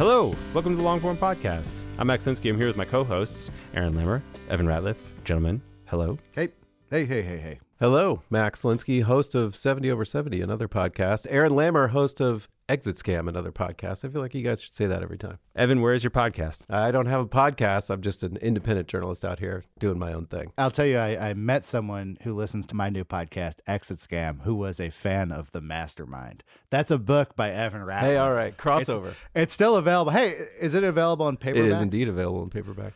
[0.00, 1.82] Hello, welcome to the Longform Podcast.
[1.98, 2.48] I'm Max Linsky.
[2.48, 4.96] I'm here with my co-hosts, Aaron Lammer, Evan Ratliff.
[5.24, 6.18] Gentlemen, hello.
[6.34, 6.48] Hey,
[6.90, 7.60] hey, hey, hey, hey.
[7.80, 11.26] Hello, Max Linsky, host of 70 Over 70, another podcast.
[11.30, 14.04] Aaron Lammer, host of Exit Scam, another podcast.
[14.04, 15.38] I feel like you guys should say that every time.
[15.56, 16.66] Evan, where is your podcast?
[16.68, 17.88] I don't have a podcast.
[17.88, 20.52] I'm just an independent journalist out here doing my own thing.
[20.58, 24.42] I'll tell you, I, I met someone who listens to my new podcast, Exit Scam,
[24.42, 26.44] who was a fan of The Mastermind.
[26.68, 28.00] That's a book by Evan Ratliff.
[28.00, 29.08] Hey, all right, crossover.
[29.08, 30.12] It's, it's still available.
[30.12, 31.64] Hey, is it available in paperback?
[31.64, 32.92] It is indeed available in paperback.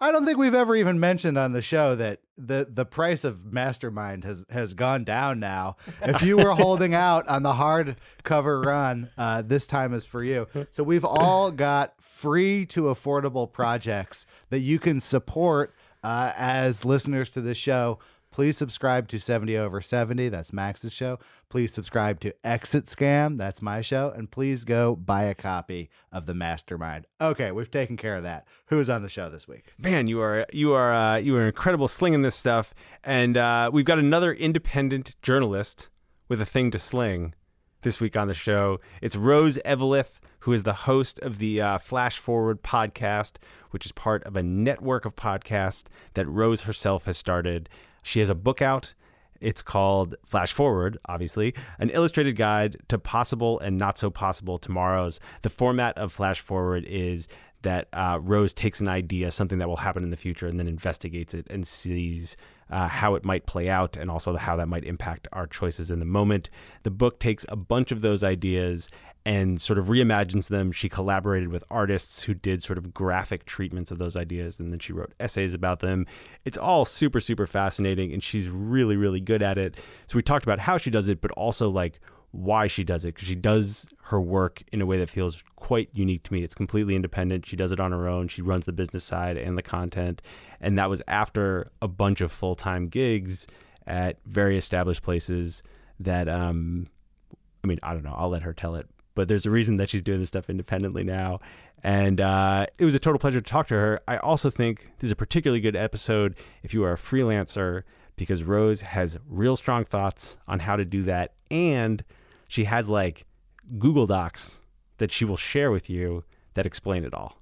[0.00, 3.52] I don't think we've ever even mentioned on the show that the the price of
[3.52, 5.76] Mastermind has has gone down now.
[6.02, 10.46] If you were holding out on the hardcover run, uh, this time is for you.
[10.70, 17.30] So we've all got free to affordable projects that you can support uh, as listeners
[17.30, 17.98] to the show.
[18.38, 20.28] Please subscribe to 70 over 70.
[20.28, 21.18] That's Max's show.
[21.48, 23.36] Please subscribe to Exit Scam.
[23.36, 24.12] That's my show.
[24.14, 27.08] And please go buy a copy of The Mastermind.
[27.20, 28.46] Okay, we've taken care of that.
[28.66, 29.72] Who's on the show this week?
[29.76, 32.72] Man, you are you are uh, you are incredible slinging this stuff,
[33.02, 35.88] and uh, we've got another independent journalist
[36.28, 37.34] with a thing to sling
[37.82, 38.78] this week on the show.
[39.02, 43.38] It's Rose Eveleth, who is the host of the uh, Flash Forward podcast,
[43.72, 45.82] which is part of a network of podcasts
[46.14, 47.68] that Rose herself has started.
[48.08, 48.94] She has a book out.
[49.38, 55.20] It's called Flash Forward, obviously, an illustrated guide to possible and not so possible tomorrows.
[55.42, 57.28] The format of Flash Forward is
[57.62, 60.68] that uh, Rose takes an idea, something that will happen in the future, and then
[60.68, 62.36] investigates it and sees
[62.70, 65.98] uh, how it might play out and also how that might impact our choices in
[65.98, 66.48] the moment.
[66.84, 68.88] The book takes a bunch of those ideas
[69.28, 70.72] and sort of reimagines them.
[70.72, 74.78] She collaborated with artists who did sort of graphic treatments of those ideas, and then
[74.78, 76.06] she wrote essays about them.
[76.46, 79.74] It's all super, super fascinating, and she's really, really good at it.
[80.06, 82.00] So we talked about how she does it, but also like
[82.30, 85.90] why she does it because she does her work in a way that feels quite
[85.92, 86.42] unique to me.
[86.42, 87.44] It's completely independent.
[87.44, 88.28] She does it on her own.
[88.28, 90.22] She runs the business side and the content.
[90.58, 93.46] And that was after a bunch of full time gigs
[93.86, 95.62] at very established places
[96.00, 96.86] that, um,
[97.62, 98.14] I mean, I don't know.
[98.16, 98.88] I'll let her tell it.
[99.18, 101.40] But there's a reason that she's doing this stuff independently now.
[101.82, 104.00] And uh, it was a total pleasure to talk to her.
[104.06, 107.82] I also think this is a particularly good episode if you are a freelancer
[108.14, 111.32] because Rose has real strong thoughts on how to do that.
[111.50, 112.04] And
[112.46, 113.26] she has like
[113.76, 114.60] Google Docs
[114.98, 116.22] that she will share with you
[116.54, 117.40] that explain it all.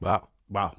[0.00, 0.28] Wow.
[0.48, 0.76] Wow.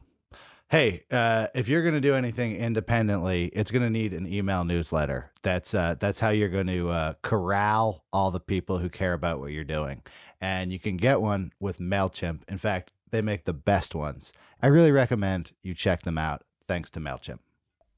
[0.70, 4.66] Hey, uh, if you're going to do anything independently, it's going to need an email
[4.66, 5.32] newsletter.
[5.42, 9.40] That's uh, that's how you're going to uh, corral all the people who care about
[9.40, 10.02] what you're doing,
[10.42, 12.42] and you can get one with Mailchimp.
[12.50, 14.34] In fact, they make the best ones.
[14.62, 16.44] I really recommend you check them out.
[16.66, 17.40] Thanks to Mailchimp.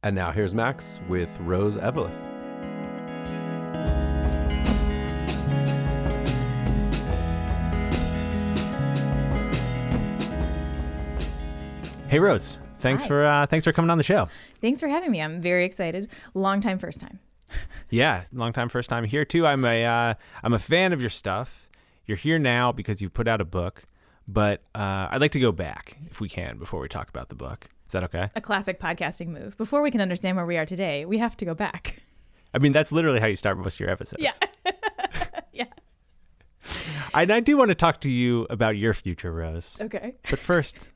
[0.04, 2.39] And now here's Max with Rose Eveleth.
[12.10, 13.08] Hey Rose, thanks Hi.
[13.08, 14.30] for uh, thanks for coming on the show.
[14.62, 15.22] Thanks for having me.
[15.22, 16.10] I'm very excited.
[16.34, 17.20] Long time, first time.
[17.92, 19.46] Yeah, long time, first time here too.
[19.46, 20.14] I'm a uh,
[20.44, 21.70] I'm a fan of your stuff.
[22.08, 23.84] You're here now because you put out a book,
[24.28, 27.36] but uh, I'd like to go back if we can before we talk about the
[27.36, 27.68] book.
[27.86, 28.30] Is that okay?
[28.36, 29.56] A classic podcasting move.
[29.58, 32.02] Before we can understand where we are today, we have to go back.
[32.56, 34.24] I mean, that's literally how you start most of your episodes.
[34.24, 34.34] Yeah.
[35.54, 35.66] yeah.
[37.14, 39.78] And I do want to talk to you about your future, Rose.
[39.80, 40.16] Okay.
[40.28, 40.90] But first,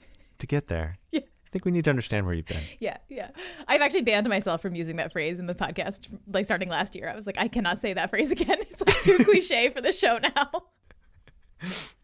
[0.44, 1.22] to get there, Yeah.
[1.48, 2.62] I think we need to understand where you've been.
[2.80, 3.30] Yeah, yeah.
[3.68, 7.08] I've actually banned myself from using that phrase in the podcast, like starting last year.
[7.10, 8.58] I was like, I cannot say that phrase again.
[8.72, 10.50] It's like too cliche for the show now.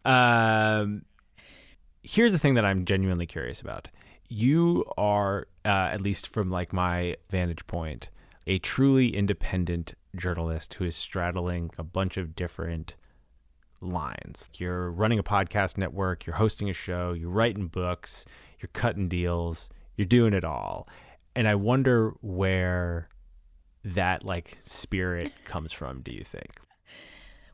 [0.04, 1.02] Um,
[2.02, 3.88] here's the thing that I'm genuinely curious about.
[4.28, 8.08] You are, uh, at least from like my vantage point,
[8.46, 12.94] a truly independent journalist who is straddling a bunch of different
[13.80, 14.48] lines.
[14.56, 18.26] You're running a podcast network, you're hosting a show, you're writing books,
[18.58, 20.88] you're cutting deals, you're doing it all.
[21.34, 23.08] And I wonder where
[23.84, 26.60] that like spirit comes from, do you think?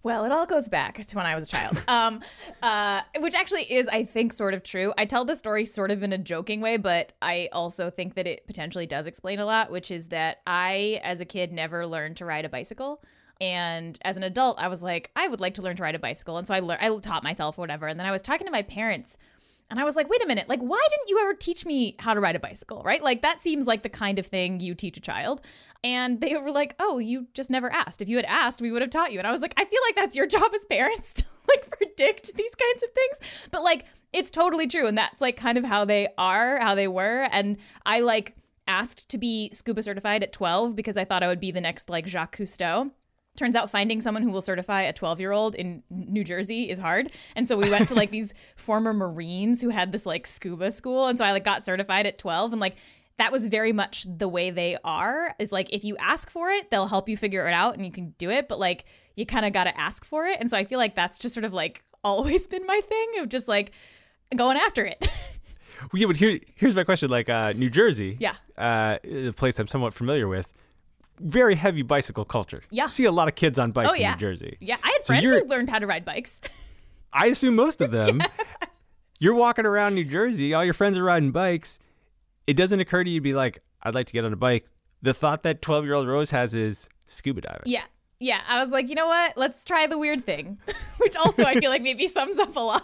[0.03, 2.23] Well, it all goes back to when I was a child, um,
[2.63, 4.95] uh, which actually is, I think, sort of true.
[4.97, 8.25] I tell the story sort of in a joking way, but I also think that
[8.25, 12.19] it potentially does explain a lot, which is that I, as a kid, never learned
[12.19, 13.03] to ride a bicycle.
[13.41, 15.99] And as an adult, I was like, I would like to learn to ride a
[15.99, 16.39] bicycle.
[16.39, 17.87] And so I, learned, I taught myself, whatever.
[17.87, 19.19] And then I was talking to my parents
[19.69, 22.15] and I was like, wait a minute, like, why didn't you ever teach me how
[22.15, 23.03] to ride a bicycle, right?
[23.03, 25.41] Like, that seems like the kind of thing you teach a child.
[25.83, 28.01] And they were like, oh, you just never asked.
[28.01, 29.19] If you had asked, we would have taught you.
[29.19, 32.35] And I was like, I feel like that's your job as parents to like predict
[32.37, 33.49] these kinds of things.
[33.51, 34.87] But like, it's totally true.
[34.87, 37.29] And that's like kind of how they are, how they were.
[37.33, 38.37] And I like
[38.69, 41.89] asked to be scuba certified at 12 because I thought I would be the next
[41.89, 42.91] like Jacques Cousteau
[43.37, 46.79] turns out finding someone who will certify a 12 year old in New Jersey is
[46.79, 47.13] hard.
[47.35, 51.07] And so we went to like these former Marines who had this like scuba school.
[51.07, 52.77] And so I like got certified at 12 and like
[53.19, 56.71] that was very much the way they are is like if you ask for it,
[56.71, 58.49] they'll help you figure it out and you can do it.
[58.49, 58.85] But like
[59.17, 60.39] you kind of got to ask for it.
[60.41, 63.29] And so I feel like that's just sort of like always been my thing of
[63.29, 63.73] just like
[64.35, 64.99] going after it.
[65.01, 67.11] well, yeah, but here, here's my question.
[67.11, 70.49] Like uh, New Jersey, yeah, uh, a place I'm somewhat familiar with
[71.21, 72.59] very heavy bicycle culture.
[72.71, 72.89] Yeah.
[72.89, 74.13] See a lot of kids on bikes oh, yeah.
[74.13, 74.57] in New Jersey.
[74.61, 74.77] Yeah.
[74.83, 76.41] I had friends who learned how to ride bikes.
[77.13, 78.21] I assume most of them.
[78.21, 78.69] yeah.
[79.19, 81.79] You're walking around New Jersey, all your friends are riding bikes.
[82.47, 84.69] It doesn't occur to you to be like, I'd like to get on a bike.
[85.03, 87.63] The thought that 12 year old Rose has is scuba diving.
[87.65, 87.85] Yeah.
[88.19, 88.41] Yeah.
[88.47, 89.37] I was like, you know what?
[89.37, 90.59] Let's try the weird thing,
[90.99, 92.83] which also I feel like maybe sums up a lot.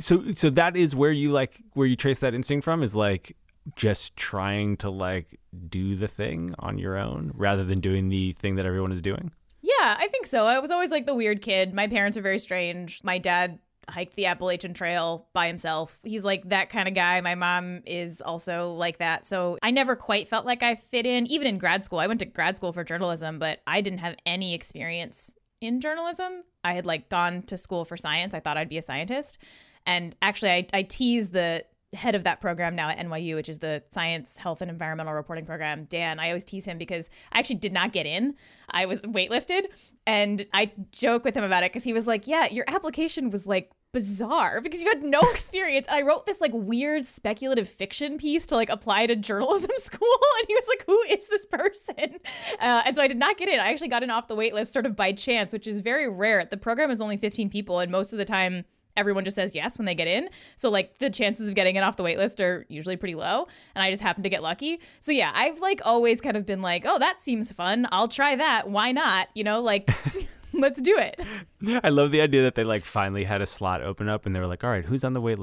[0.00, 3.36] so so that is where you like where you trace that instinct from is like
[3.76, 5.38] just trying to like
[5.68, 9.32] do the thing on your own rather than doing the thing that everyone is doing?
[9.60, 10.46] Yeah, I think so.
[10.46, 11.72] I was always like the weird kid.
[11.72, 13.00] My parents are very strange.
[13.04, 13.58] My dad
[13.88, 15.98] hiked the Appalachian Trail by himself.
[16.02, 17.20] He's like that kind of guy.
[17.20, 19.26] My mom is also like that.
[19.26, 21.98] So I never quite felt like I fit in, even in grad school.
[21.98, 26.44] I went to grad school for journalism, but I didn't have any experience in journalism.
[26.64, 28.34] I had like gone to school for science.
[28.34, 29.38] I thought I'd be a scientist.
[29.84, 33.58] And actually, I, I tease the head of that program now at NYU, which is
[33.58, 37.56] the Science, Health, and Environmental Reporting Program, Dan, I always tease him because I actually
[37.56, 38.34] did not get in.
[38.70, 39.66] I was waitlisted.
[40.06, 43.46] And I joke with him about it because he was like, Yeah, your application was
[43.46, 45.86] like bizarre because you had no experience.
[45.86, 50.18] And I wrote this like weird speculative fiction piece to like apply to journalism school.
[50.38, 52.18] And he was like, Who is this person?
[52.60, 53.60] Uh, and so I did not get in.
[53.60, 56.08] I actually got in off the wait list sort of by chance, which is very
[56.08, 56.44] rare.
[56.44, 57.80] The program is only 15 people.
[57.80, 58.64] And most of the time,
[58.96, 60.28] everyone just says yes when they get in.
[60.56, 63.48] So like the chances of getting it off the wait list are usually pretty low.
[63.74, 64.80] And I just happen to get lucky.
[65.00, 67.86] So yeah, I've like always kind of been like, oh, that seems fun.
[67.92, 68.68] I'll try that.
[68.68, 69.28] Why not?
[69.34, 69.90] You know, like
[70.52, 71.20] let's do it.
[71.84, 74.40] I love the idea that they like finally had a slot open up and they
[74.40, 75.38] were like, all right, who's on the wait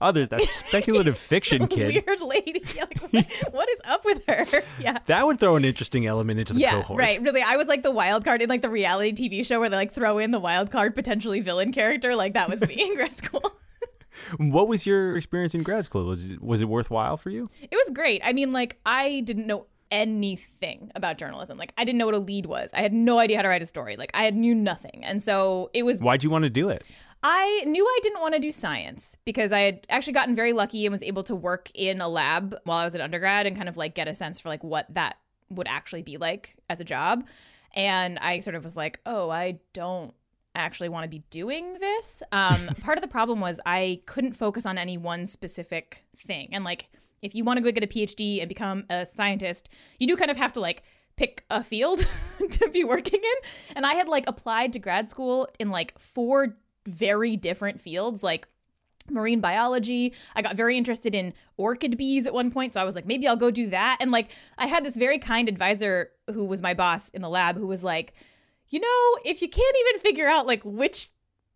[0.00, 0.30] list?
[0.30, 2.04] That's speculative fiction kid.
[2.06, 2.64] Weird lady.
[2.80, 4.62] Like, what, what is up with her?
[4.80, 4.98] Yeah.
[5.06, 6.98] That would throw an interesting element into the yeah, cohort.
[6.98, 7.20] Right.
[7.20, 7.42] Really.
[7.42, 9.92] I was like the wild card in like the reality TV show where they like
[9.92, 12.16] throw in the wild card potentially villain character.
[12.16, 13.52] Like that was me in grad school.
[14.38, 16.06] what was your experience in grad school?
[16.06, 17.50] Was it, was it worthwhile for you?
[17.60, 18.22] It was great.
[18.24, 21.58] I mean, like I didn't know anything about journalism.
[21.58, 22.70] Like I didn't know what a lead was.
[22.72, 23.96] I had no idea how to write a story.
[23.96, 25.00] Like I knew nothing.
[25.04, 26.84] And so it was Why'd you want to do it?
[27.22, 30.86] I knew I didn't want to do science because I had actually gotten very lucky
[30.86, 33.68] and was able to work in a lab while I was at undergrad and kind
[33.68, 35.18] of like get a sense for like what that
[35.50, 37.26] would actually be like as a job.
[37.74, 40.14] And I sort of was like, oh, I don't
[40.54, 42.22] actually want to be doing this.
[42.32, 46.48] Um, part of the problem was I couldn't focus on any one specific thing.
[46.52, 46.88] And like,
[47.22, 50.30] if you want to go get a PhD and become a scientist, you do kind
[50.30, 50.82] of have to like
[51.16, 52.06] pick a field
[52.50, 53.76] to be working in.
[53.76, 56.56] And I had like applied to grad school in like four
[56.90, 58.46] very different fields like
[59.10, 60.14] marine biology.
[60.34, 62.74] I got very interested in orchid bees at one point.
[62.74, 63.98] So I was like, maybe I'll go do that.
[64.00, 67.56] And like, I had this very kind advisor who was my boss in the lab
[67.56, 68.14] who was like,
[68.68, 71.10] you know, if you can't even figure out like which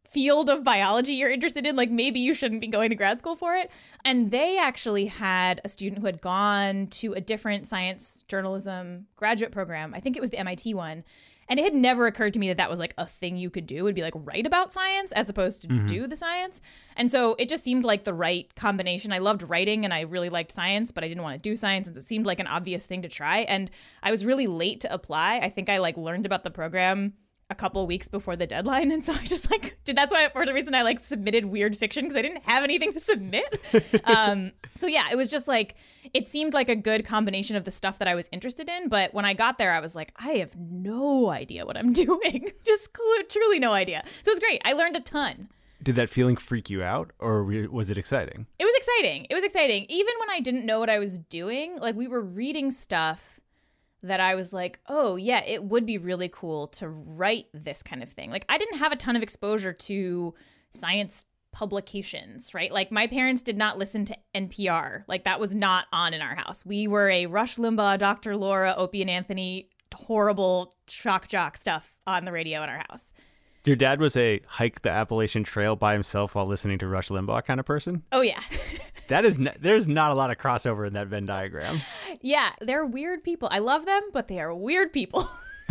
[0.09, 3.37] field of biology you're interested in, like maybe you shouldn't be going to grad school
[3.37, 3.71] for it.
[4.05, 9.53] And they actually had a student who had gone to a different science journalism graduate
[9.53, 9.95] program.
[9.95, 11.05] I think it was the MIT one.
[11.49, 13.67] And it had never occurred to me that that was like a thing you could
[13.67, 15.87] do would be like write about science as opposed to mm-hmm.
[15.87, 16.61] do the science.
[16.97, 19.13] And so it just seemed like the right combination.
[19.13, 21.87] I loved writing and I really liked science, but I didn't want to do science.
[21.87, 23.41] And so it seemed like an obvious thing to try.
[23.41, 23.71] And
[24.03, 25.39] I was really late to apply.
[25.39, 27.15] I think I like learned about the program
[27.51, 30.47] a couple weeks before the deadline and so i just like did that's why for
[30.47, 33.61] the reason i like submitted weird fiction because i didn't have anything to submit
[34.05, 35.75] um so yeah it was just like
[36.15, 39.13] it seemed like a good combination of the stuff that i was interested in but
[39.13, 42.89] when i got there i was like i have no idea what i'm doing just
[42.97, 45.49] cl- truly no idea so it was great i learned a ton
[45.83, 48.47] Did that feeling freak you out, or was it exciting?
[48.59, 49.27] it was exciting.
[49.29, 49.85] It was exciting.
[49.91, 53.34] Even when I didn't know what I was doing, like we were reading stuff
[54.04, 58.02] that I was like, oh, yeah, it would be really cool to write this kind
[58.02, 58.30] of thing.
[58.30, 60.34] Like I didn't have a ton of exposure to
[60.70, 62.70] science publications, right?
[62.73, 65.04] Like my parents did not listen to NPR.
[65.08, 66.66] Like that was not on in our house.
[66.66, 68.37] We were a Rush Limbaugh, Dr.
[68.37, 73.12] Laura, Opie and Anthony, horrible shock jock stuff on the radio in our house.
[73.64, 77.44] Your dad was a hike the Appalachian Trail by himself while listening to Rush Limbaugh
[77.44, 78.02] kind of person.
[78.12, 78.40] Oh yeah.
[79.09, 81.78] That is, n- there's not a lot of crossover in that Venn diagram.
[82.23, 83.50] Yeah, they're weird people.
[83.52, 85.21] I love them, but they are weird people.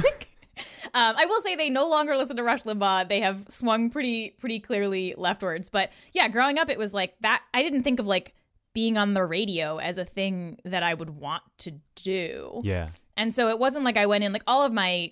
[0.93, 3.09] um, I will say they no longer listen to Rush Limbaugh.
[3.09, 5.71] They have swung pretty pretty clearly leftwards.
[5.71, 7.41] But yeah, growing up, it was like that.
[7.55, 8.35] I didn't think of like
[8.73, 12.61] being on the radio as a thing that I would want to do.
[12.63, 12.89] Yeah.
[13.17, 15.11] And so it wasn't like I went in like all of my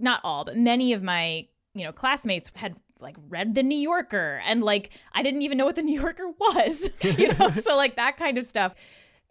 [0.00, 4.40] not all, but many of my, you know, classmates had like read the New Yorker
[4.46, 6.90] and like I didn't even know what the New Yorker was.
[7.02, 8.74] you know, so like that kind of stuff.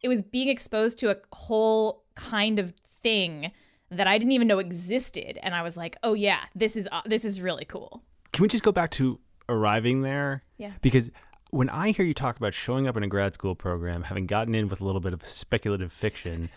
[0.03, 3.51] It was being exposed to a whole kind of thing
[3.91, 7.01] that I didn't even know existed and I was like, "Oh yeah, this is uh,
[7.05, 9.19] this is really cool." Can we just go back to
[9.50, 10.43] arriving there?
[10.57, 10.71] Yeah.
[10.81, 11.12] Because
[11.51, 14.55] when I hear you talk about showing up in a grad school program, having gotten
[14.55, 16.50] in with a little bit of speculative fiction,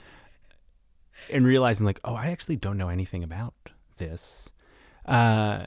[1.31, 3.55] and realizing like, oh, I actually don't know anything about
[3.97, 4.51] this.
[5.05, 5.67] Uh,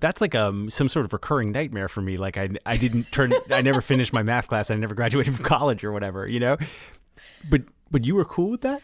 [0.00, 2.16] that's like um some sort of recurring nightmare for me.
[2.16, 4.70] Like I I didn't turn I never finished my math class.
[4.70, 6.26] I never graduated from college or whatever.
[6.26, 6.56] You know,
[7.48, 8.82] but but you were cool with that.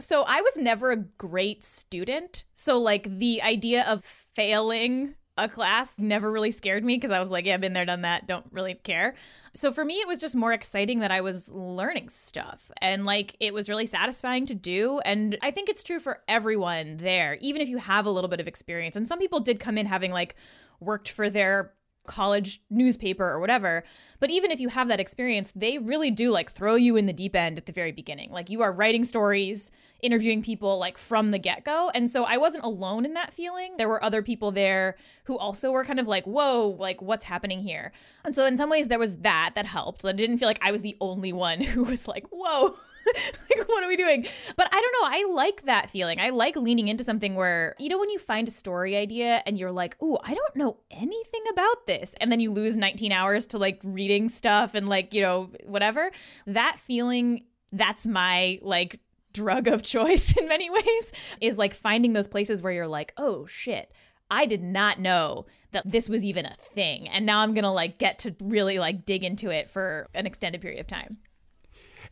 [0.00, 2.44] So I was never a great student.
[2.54, 4.02] So like the idea of
[4.34, 7.86] failing a class never really scared me because I was like, yeah, I've been there,
[7.86, 9.14] done that, don't really care.
[9.52, 13.36] So for me, it was just more exciting that I was learning stuff and like
[13.40, 15.00] it was really satisfying to do.
[15.04, 18.40] And I think it's true for everyone there, even if you have a little bit
[18.40, 18.96] of experience.
[18.96, 20.34] And some people did come in having like
[20.80, 21.72] worked for their
[22.08, 23.84] college newspaper or whatever.
[24.18, 27.12] But even if you have that experience, they really do like throw you in the
[27.12, 28.32] deep end at the very beginning.
[28.32, 29.70] Like you are writing stories,
[30.02, 31.90] interviewing people like from the get go.
[31.94, 33.76] And so I wasn't alone in that feeling.
[33.76, 37.60] There were other people there who also were kind of like, whoa, like what's happening
[37.60, 37.92] here?
[38.24, 40.04] And so in some ways, there was that that helped.
[40.04, 42.76] I didn't feel like I was the only one who was like, whoa.
[43.50, 46.56] like what are we doing but i don't know i like that feeling i like
[46.56, 50.00] leaning into something where you know when you find a story idea and you're like
[50.02, 53.80] ooh i don't know anything about this and then you lose 19 hours to like
[53.84, 56.10] reading stuff and like you know whatever
[56.46, 59.00] that feeling that's my like
[59.32, 63.46] drug of choice in many ways is like finding those places where you're like oh
[63.46, 63.92] shit
[64.30, 67.08] I did not know that this was even a thing.
[67.08, 70.26] And now I'm going to like get to really like dig into it for an
[70.26, 71.18] extended period of time.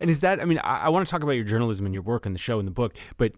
[0.00, 2.02] And is that, I mean, I, I want to talk about your journalism and your
[2.02, 3.32] work in the show and the book, but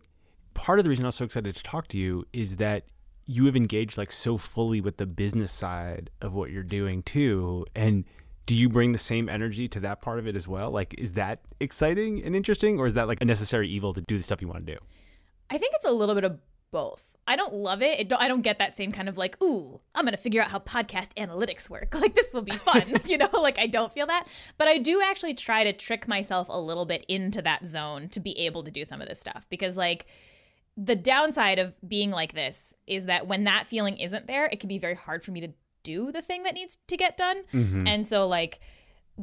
[0.54, 2.84] part of the reason I was so excited to talk to you is that
[3.26, 7.66] you have engaged like so fully with the business side of what you're doing too.
[7.74, 8.04] And
[8.46, 10.70] do you bring the same energy to that part of it as well?
[10.70, 14.16] Like, is that exciting and interesting, or is that like a necessary evil to do
[14.16, 14.78] the stuff you want to do?
[15.50, 16.38] I think it's a little bit of
[16.70, 17.16] both.
[17.26, 18.00] I don't love it.
[18.00, 20.40] it don't, I don't get that same kind of like, ooh, I'm going to figure
[20.40, 21.94] out how podcast analytics work.
[21.98, 23.00] Like, this will be fun.
[23.04, 24.26] you know, like I don't feel that.
[24.56, 28.20] But I do actually try to trick myself a little bit into that zone to
[28.20, 30.06] be able to do some of this stuff because, like,
[30.76, 34.68] the downside of being like this is that when that feeling isn't there, it can
[34.68, 35.48] be very hard for me to
[35.82, 37.42] do the thing that needs to get done.
[37.52, 37.86] Mm-hmm.
[37.86, 38.60] And so, like,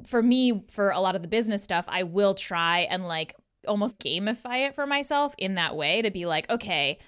[0.05, 3.35] for me, for a lot of the business stuff, I will try and like
[3.67, 6.99] almost gamify it for myself in that way to be like, okay,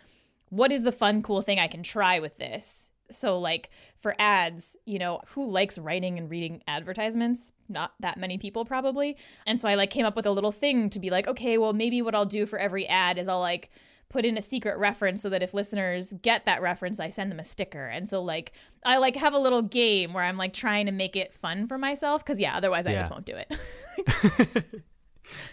[0.50, 2.92] what is the fun, cool thing I can try with this?
[3.10, 7.54] So, like for ads, you know, who likes writing and reading advertisements?
[7.70, 9.16] Not that many people, probably.
[9.46, 11.72] And so I like came up with a little thing to be like, okay, well,
[11.74, 13.70] maybe what I'll do for every ad is I'll like
[14.10, 17.40] put in a secret reference so that if listeners get that reference, I send them
[17.40, 17.86] a sticker.
[17.88, 18.52] And so, like,
[18.86, 21.78] I like have a little game where I'm like trying to make it fun for
[21.78, 23.00] myself because, yeah, otherwise I Yeah.
[23.00, 24.66] just won't do it.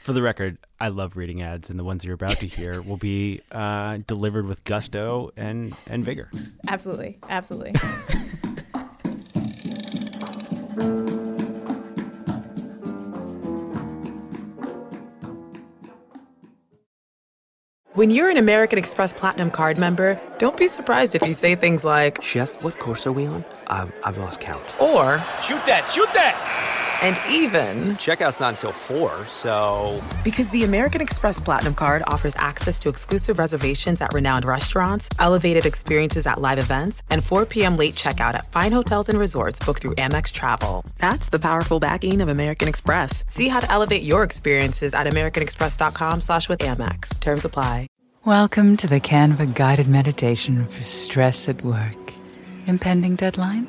[0.03, 2.97] For the record, I love reading ads, and the ones you're about to hear will
[2.97, 6.31] be uh, delivered with gusto and and vigor.
[6.69, 7.19] absolutely.
[7.29, 7.73] Absolutely.
[17.95, 21.85] When you're an American Express Platinum card member, don't be surprised if you say things
[21.85, 23.45] like, Chef, what course are we on?
[23.69, 24.63] I've, I've lost count.
[24.81, 26.84] or, Shoot that, shoot that!
[27.05, 30.03] And even Checkout's not until 4, so.
[30.25, 35.67] because the American Express Platinum Card offers access to exclusive reservations at renowned restaurants, elevated
[35.67, 37.77] experiences at live events, and 4 p.m.
[37.77, 40.83] late checkout at fine hotels and resorts booked through Amex Travel.
[40.99, 43.23] That's the powerful backing of American Express.
[43.29, 47.21] See how to elevate your experiences at americanexpress.com slash with Amex.
[47.21, 47.89] Terms apply.
[48.25, 52.15] Welcome to the Canva guided meditation for stress at work.
[52.67, 53.69] Impending deadline?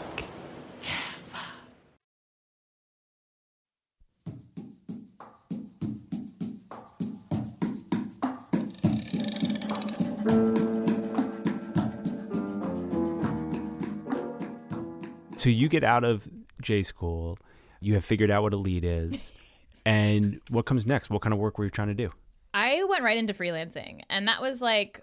[15.41, 16.27] So you get out of
[16.61, 17.39] J school,
[17.79, 19.33] you have figured out what a lead is,
[19.87, 21.09] and what comes next?
[21.09, 22.11] What kind of work were you trying to do?
[22.53, 25.01] I went right into freelancing, and that was like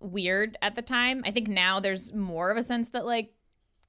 [0.00, 1.22] weird at the time.
[1.24, 3.32] I think now there's more of a sense that like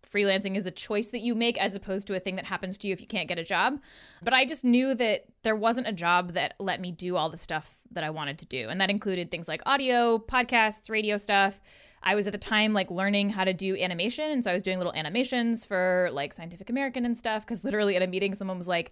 [0.10, 2.88] freelancing is a choice that you make as opposed to a thing that happens to
[2.88, 3.82] you if you can't get a job.
[4.24, 7.38] But I just knew that there wasn't a job that let me do all the
[7.38, 8.70] stuff that I wanted to do.
[8.70, 11.60] And that included things like audio, podcasts, radio stuff.
[12.06, 14.30] I was at the time like learning how to do animation.
[14.30, 17.46] And so I was doing little animations for like Scientific American and stuff.
[17.46, 18.92] Cause literally at a meeting, someone was like,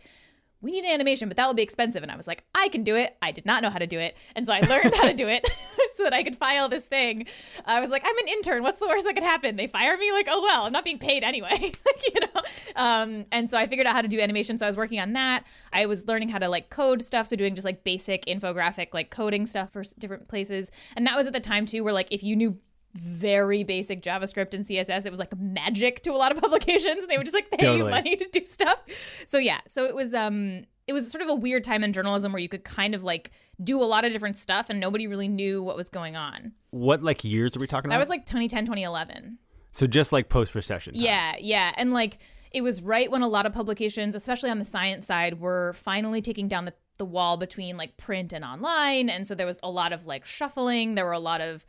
[0.63, 2.03] we need an animation, but that will be expensive.
[2.03, 3.17] And I was like, I can do it.
[3.21, 4.15] I did not know how to do it.
[4.33, 5.45] And so I learned how to do it
[5.93, 7.27] so that I could file this thing.
[7.65, 8.63] I was like, I'm an intern.
[8.63, 9.57] What's the worst that could happen?
[9.57, 10.13] They fire me?
[10.13, 11.73] Like, oh, well, I'm not being paid anyway.
[12.13, 12.41] you know?
[12.77, 14.57] Um, and so I figured out how to do animation.
[14.57, 15.43] So I was working on that.
[15.73, 17.27] I was learning how to like code stuff.
[17.27, 20.71] So doing just like basic infographic, like coding stuff for different places.
[20.95, 22.57] And that was at the time too, where like if you knew
[22.93, 25.05] very basic JavaScript and CSS.
[25.05, 27.05] It was like magic to a lot of publications.
[27.07, 28.79] They would just like pay you money to do stuff.
[29.27, 32.31] So yeah, so it was um it was sort of a weird time in journalism
[32.31, 33.31] where you could kind of like
[33.63, 36.51] do a lot of different stuff and nobody really knew what was going on.
[36.71, 37.95] What like years are we talking about?
[37.95, 39.37] That was like 2010, 2011.
[39.71, 40.93] so just like post recession.
[40.95, 41.71] Yeah, yeah.
[41.77, 42.19] And like
[42.51, 46.21] it was right when a lot of publications, especially on the science side, were finally
[46.21, 49.09] taking down the, the wall between like print and online.
[49.09, 50.93] And so there was a lot of like shuffling.
[50.93, 51.65] There were a lot of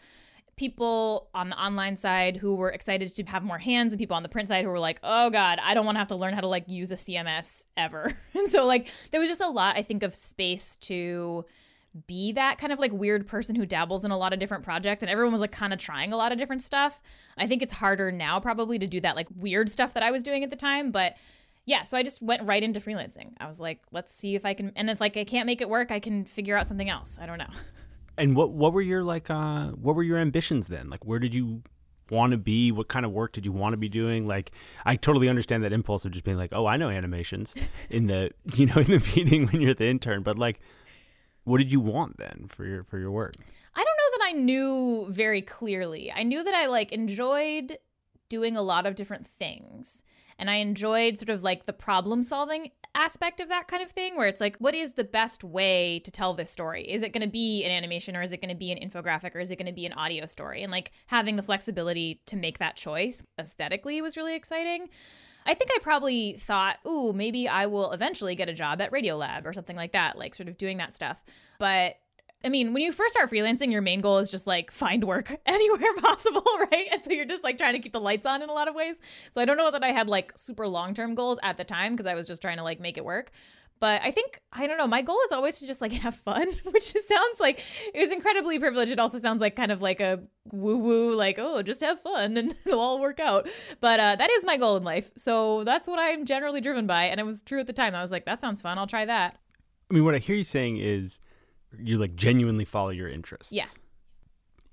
[0.57, 4.23] people on the online side who were excited to have more hands and people on
[4.23, 6.35] the print side who were like, "Oh god, I don't want to have to learn
[6.35, 9.77] how to like use a CMS ever." and so like there was just a lot
[9.77, 11.45] I think of space to
[12.07, 15.03] be that kind of like weird person who dabbles in a lot of different projects
[15.03, 17.01] and everyone was like kind of trying a lot of different stuff.
[17.39, 20.23] I think it's harder now probably to do that like weird stuff that I was
[20.23, 21.17] doing at the time, but
[21.67, 23.33] yeah, so I just went right into freelancing.
[23.41, 25.69] I was like, let's see if I can and if like I can't make it
[25.69, 27.19] work, I can figure out something else.
[27.21, 27.47] I don't know.
[28.17, 30.91] And what what were your like uh what were your ambitions then?
[30.91, 31.63] Like where did you
[32.11, 32.71] want to be?
[32.71, 34.27] What kind of work did you want to be doing?
[34.27, 34.53] Like
[34.85, 37.55] I totally understand that impulse of just being like, "Oh, I know animations."
[37.91, 40.61] in the you know, in the meeting when you're the intern, but like
[41.45, 43.35] what did you want then for your for your work?
[43.75, 46.13] I don't know that I knew very clearly.
[46.13, 47.79] I knew that I like enjoyed
[48.29, 50.05] doing a lot of different things.
[50.39, 54.17] And I enjoyed sort of like the problem solving aspect of that kind of thing,
[54.17, 56.83] where it's like, what is the best way to tell this story?
[56.83, 59.35] Is it going to be an animation or is it going to be an infographic
[59.35, 60.63] or is it going to be an audio story?
[60.63, 64.89] And like having the flexibility to make that choice aesthetically was really exciting.
[65.47, 69.45] I think I probably thought, ooh, maybe I will eventually get a job at Radiolab
[69.45, 71.23] or something like that, like sort of doing that stuff.
[71.59, 71.97] But
[72.45, 75.41] I mean, when you first start freelancing, your main goal is just like find work
[75.47, 76.87] anywhere possible, right?
[76.93, 78.75] And so you're just like trying to keep the lights on in a lot of
[78.75, 78.97] ways.
[79.31, 81.93] So I don't know that I had like super long term goals at the time
[81.93, 83.31] because I was just trying to like make it work.
[83.81, 86.49] But I think, I don't know, my goal is always to just like have fun,
[86.65, 87.61] which just sounds like
[87.93, 88.93] it was incredibly privileged.
[88.93, 92.37] It also sounds like kind of like a woo woo, like, oh, just have fun
[92.37, 93.49] and it'll all work out.
[93.81, 95.11] But uh, that is my goal in life.
[95.17, 97.05] So that's what I'm generally driven by.
[97.05, 97.95] And it was true at the time.
[97.95, 98.79] I was like, that sounds fun.
[98.79, 99.39] I'll try that.
[99.91, 101.21] I mean, what I hear you saying is
[101.83, 103.53] you like genuinely follow your interests.
[103.53, 103.67] Yeah.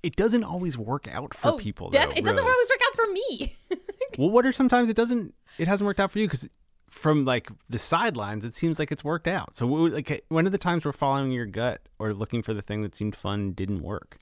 [0.02, 1.90] It doesn't always work out for oh, people.
[1.90, 2.54] def- though, it doesn't Rose.
[2.54, 3.56] always work out for me.
[4.18, 5.34] Well, what are sometimes it doesn't?
[5.58, 6.46] It hasn't worked out for you because
[6.90, 9.56] from like the sidelines, it seems like it's worked out.
[9.56, 12.82] So, like, when are the times we're following your gut or looking for the thing
[12.82, 14.18] that seemed fun didn't work?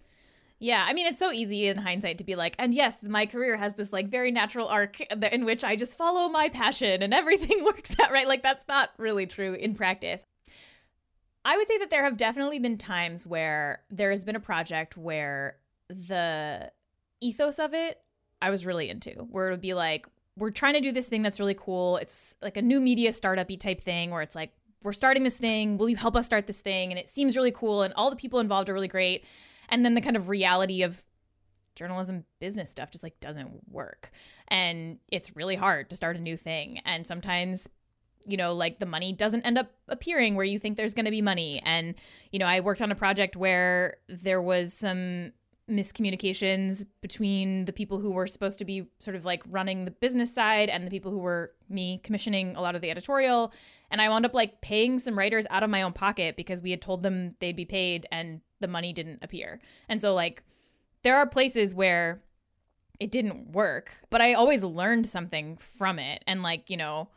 [0.61, 3.57] Yeah, I mean, it's so easy in hindsight to be like, and yes, my career
[3.57, 7.65] has this like very natural arc in which I just follow my passion and everything
[7.65, 8.29] works out right.
[8.29, 10.23] Like, that's not really true in practice.
[11.45, 14.97] I would say that there have definitely been times where there has been a project
[14.97, 15.57] where
[15.89, 16.71] the
[17.21, 18.01] ethos of it
[18.43, 21.23] I was really into, where it would be like, we're trying to do this thing
[21.23, 21.99] that's really cool.
[21.99, 25.77] It's like a new media startup type thing where it's like, we're starting this thing.
[25.77, 26.91] Will you help us start this thing?
[26.91, 27.83] And it seems really cool.
[27.83, 29.25] And all the people involved are really great.
[29.69, 31.03] And then the kind of reality of
[31.75, 34.11] journalism business stuff just like doesn't work.
[34.49, 36.81] And it's really hard to start a new thing.
[36.87, 37.69] And sometimes
[38.27, 41.11] you know, like the money doesn't end up appearing where you think there's going to
[41.11, 41.61] be money.
[41.65, 41.95] And,
[42.33, 45.33] you know, I worked on a project where there was some
[45.71, 50.35] miscommunications between the people who were supposed to be sort of like running the business
[50.35, 53.53] side and the people who were me commissioning a lot of the editorial.
[53.91, 56.73] And I wound up like paying some writers out of my own pocket because we
[56.73, 59.61] had told them they'd be paid and the money didn't appear.
[59.89, 60.43] And so, like,
[61.03, 62.21] there are places where
[62.99, 66.23] it didn't work, but I always learned something from it.
[66.27, 67.09] And, like, you know,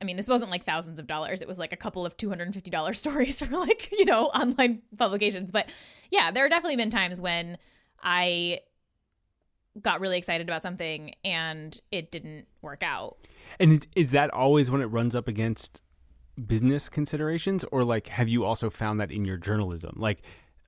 [0.00, 1.42] I mean, this wasn't like thousands of dollars.
[1.42, 5.50] It was like a couple of $250 stories for like, you know, online publications.
[5.50, 5.70] But
[6.10, 7.58] yeah, there have definitely been times when
[8.02, 8.60] I
[9.80, 13.16] got really excited about something and it didn't work out.
[13.60, 15.82] And is that always when it runs up against
[16.46, 19.94] business considerations or like have you also found that in your journalism?
[19.96, 20.22] Like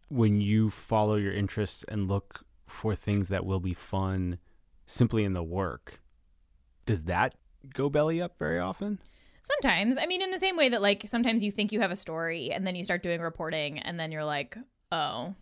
[0.09, 4.39] when you follow your interests and look for things that will be fun
[4.87, 6.01] simply in the work,
[6.87, 7.35] does that
[7.75, 8.99] go belly up very often?
[9.49, 9.97] Sometimes.
[9.99, 12.51] I mean, in the same way that, like, sometimes you think you have a story
[12.51, 14.59] and then you start doing reporting and then you're like,
[14.93, 15.35] oh,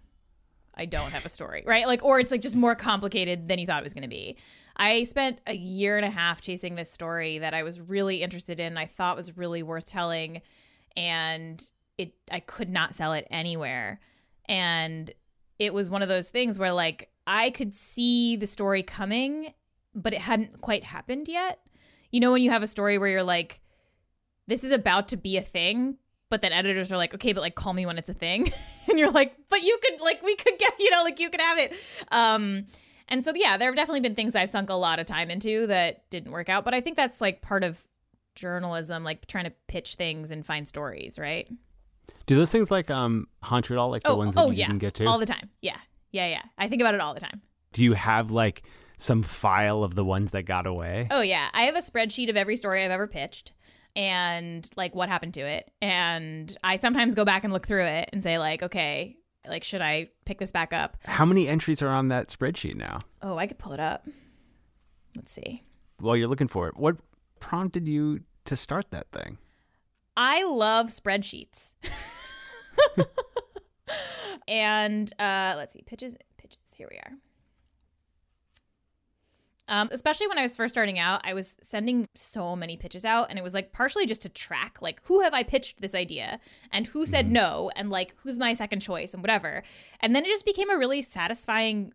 [0.77, 1.87] I don't have a story, right?
[1.87, 4.37] Like, or it's like just more complicated than you thought it was going to be.
[4.77, 8.61] I spent a year and a half chasing this story that I was really interested
[8.61, 10.43] in, I thought was really worth telling,
[10.97, 11.63] and
[11.97, 14.01] it I could not sell it anywhere.
[14.47, 15.11] And
[15.59, 19.55] it was one of those things where like I could see the story coming,
[19.95, 21.59] but it hadn't quite happened yet.
[22.13, 23.61] You know when you have a story where you're like
[24.47, 25.97] this is about to be a thing,
[26.31, 28.51] but then editors are like, okay, but like call me when it's a thing.
[28.89, 31.41] and you're like, but you could like we could get, you know, like you could
[31.41, 31.73] have it.
[32.11, 32.67] Um
[33.09, 35.67] and so yeah, there have definitely been things I've sunk a lot of time into
[35.69, 37.81] that didn't work out, but I think that's like part of
[38.35, 41.49] journalism, like trying to pitch things and find stories, right?
[42.27, 44.51] Do those things like um haunt you at all, like the oh, ones that oh,
[44.51, 44.67] you yeah.
[44.67, 45.07] didn't get to?
[45.07, 45.51] All the time.
[45.63, 45.79] Yeah.
[46.13, 46.43] Yeah, yeah.
[46.57, 47.43] I think about it all the time.
[47.73, 48.63] Do you have like
[48.97, 51.09] some file of the ones that got away?
[51.11, 51.49] Oh yeah.
[51.53, 53.53] I have a spreadsheet of every story I've ever pitched
[53.97, 55.71] and like what happened to it.
[55.81, 59.17] And I sometimes go back and look through it and say like, okay,
[59.49, 60.99] like should I pick this back up?
[61.05, 62.99] How many entries are on that spreadsheet now?
[63.23, 64.07] Oh, I could pull it up.
[65.17, 65.65] Let's see.
[65.99, 66.97] While you're looking for it, what
[67.41, 69.39] prompted you to start that thing?
[70.17, 71.75] I love spreadsheets.
[74.49, 76.59] and uh let's see, pitches pitches.
[76.77, 77.13] Here we are.
[79.69, 83.27] Um, especially when I was first starting out, I was sending so many pitches out,
[83.31, 86.39] and it was like partially just to track, like, who have I pitched this idea,
[86.71, 89.63] and who said no, and like, who's my second choice, and whatever.
[90.01, 91.93] And then it just became a really satisfying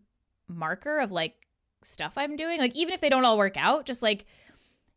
[0.50, 1.48] marker of like
[1.82, 2.60] stuff I'm doing.
[2.60, 4.26] Like, even if they don't all work out, just like,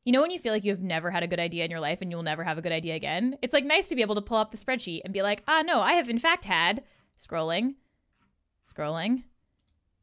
[0.04, 1.80] you know, when you feel like you have never had a good idea in your
[1.80, 4.16] life and you'll never have a good idea again, it's like nice to be able
[4.16, 6.82] to pull up the spreadsheet and be like, ah, no, I have in fact had
[7.18, 7.74] scrolling,
[8.70, 9.22] scrolling,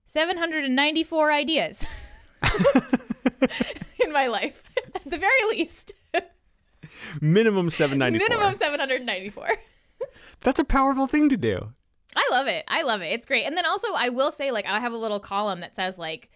[0.05, 1.85] 794 ideas.
[4.03, 4.63] in my life,
[4.95, 5.93] at the very least.
[7.21, 8.29] Minimum 794.
[8.29, 9.47] Minimum 794.
[10.41, 11.73] That's a powerful thing to do.
[12.15, 12.65] I love it.
[12.67, 13.07] I love it.
[13.07, 13.45] It's great.
[13.45, 16.29] And then also, I will say, like, I have a little column that says, like,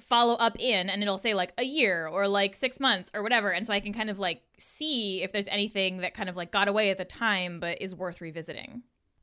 [0.00, 3.50] follow up in, and it'll say, like, a year or like six months or whatever.
[3.50, 6.50] And so I can kind of like see if there's anything that kind of like
[6.50, 8.82] got away at the time but is worth revisiting.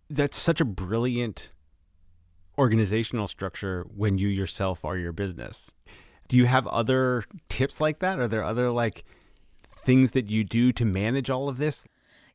[0.09, 1.51] That's such a brilliant
[2.57, 5.73] organizational structure when you yourself are your business.
[6.31, 8.17] Do you have other tips like that?
[8.17, 9.03] Are there other like
[9.83, 11.83] things that you do to manage all of this?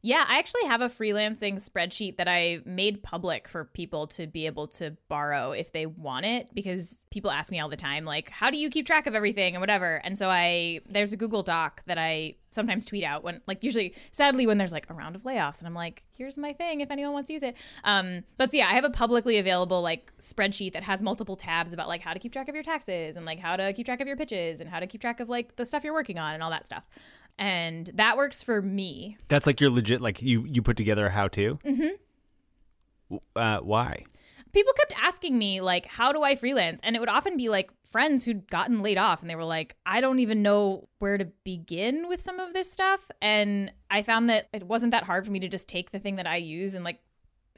[0.06, 4.46] Yeah, I actually have a freelancing spreadsheet that I made public for people to be
[4.46, 8.30] able to borrow if they want it because people ask me all the time like
[8.30, 10.00] how do you keep track of everything and whatever.
[10.04, 13.96] And so I there's a Google Doc that I sometimes tweet out when like usually
[14.12, 16.90] sadly when there's like a round of layoffs and I'm like here's my thing if
[16.92, 17.56] anyone wants to use it.
[17.82, 21.72] Um but so yeah, I have a publicly available like spreadsheet that has multiple tabs
[21.72, 24.00] about like how to keep track of your taxes and like how to keep track
[24.00, 26.32] of your pitches and how to keep track of like the stuff you're working on
[26.32, 26.84] and all that stuff
[27.38, 29.18] and that works for me.
[29.28, 31.58] That's like your legit like you you put together a how to.
[31.64, 33.16] Mm-hmm.
[33.34, 34.04] Uh, why?
[34.52, 36.80] People kept asking me like, how do I freelance?
[36.82, 39.76] And it would often be like friends who'd gotten laid off, and they were like,
[39.84, 43.10] I don't even know where to begin with some of this stuff.
[43.20, 46.16] And I found that it wasn't that hard for me to just take the thing
[46.16, 47.00] that I use and like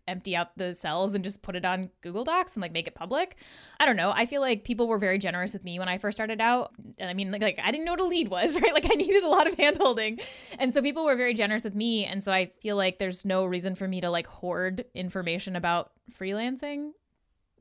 [0.08, 2.94] empty out the cells and just put it on Google Docs and like make it
[2.94, 3.36] public.
[3.78, 4.12] I don't know.
[4.14, 6.72] I feel like people were very generous with me when I first started out.
[6.98, 8.74] And I mean, like, like I didn't know what a lead was, right?
[8.74, 10.20] Like I needed a lot of handholding.
[10.58, 12.04] And so people were very generous with me.
[12.04, 15.92] And so I feel like there's no reason for me to like hoard information about
[16.18, 16.90] freelancing.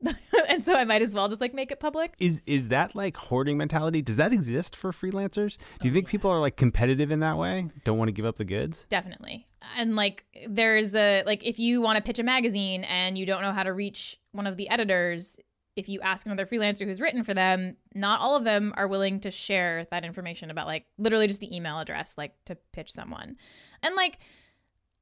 [0.48, 2.14] and so I might as well just like make it public.
[2.18, 4.02] Is is that like hoarding mentality?
[4.02, 5.58] Does that exist for freelancers?
[5.80, 7.68] Do you oh, think people are like competitive in that way?
[7.84, 8.86] Don't want to give up the goods?
[8.88, 9.46] Definitely.
[9.76, 13.42] And like there's a like if you want to pitch a magazine and you don't
[13.42, 15.38] know how to reach one of the editors,
[15.78, 19.20] if you ask another freelancer who's written for them, not all of them are willing
[19.20, 23.36] to share that information about like literally just the email address, like to pitch someone.
[23.82, 24.18] And like,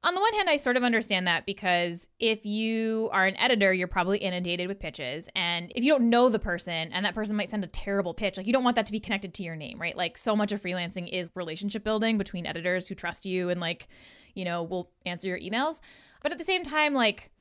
[0.03, 3.73] on the one hand, I sort of understand that because if you are an editor,
[3.73, 5.27] you're probably inundated with pitches.
[5.35, 8.37] And if you don't know the person and that person might send a terrible pitch,
[8.37, 9.97] like you don't want that to be connected to your name, right?
[9.97, 13.87] Like so much of freelancing is relationship building between editors who trust you and like,
[14.35, 15.81] you know, will answer your emails.
[16.21, 17.31] But at the same time, like,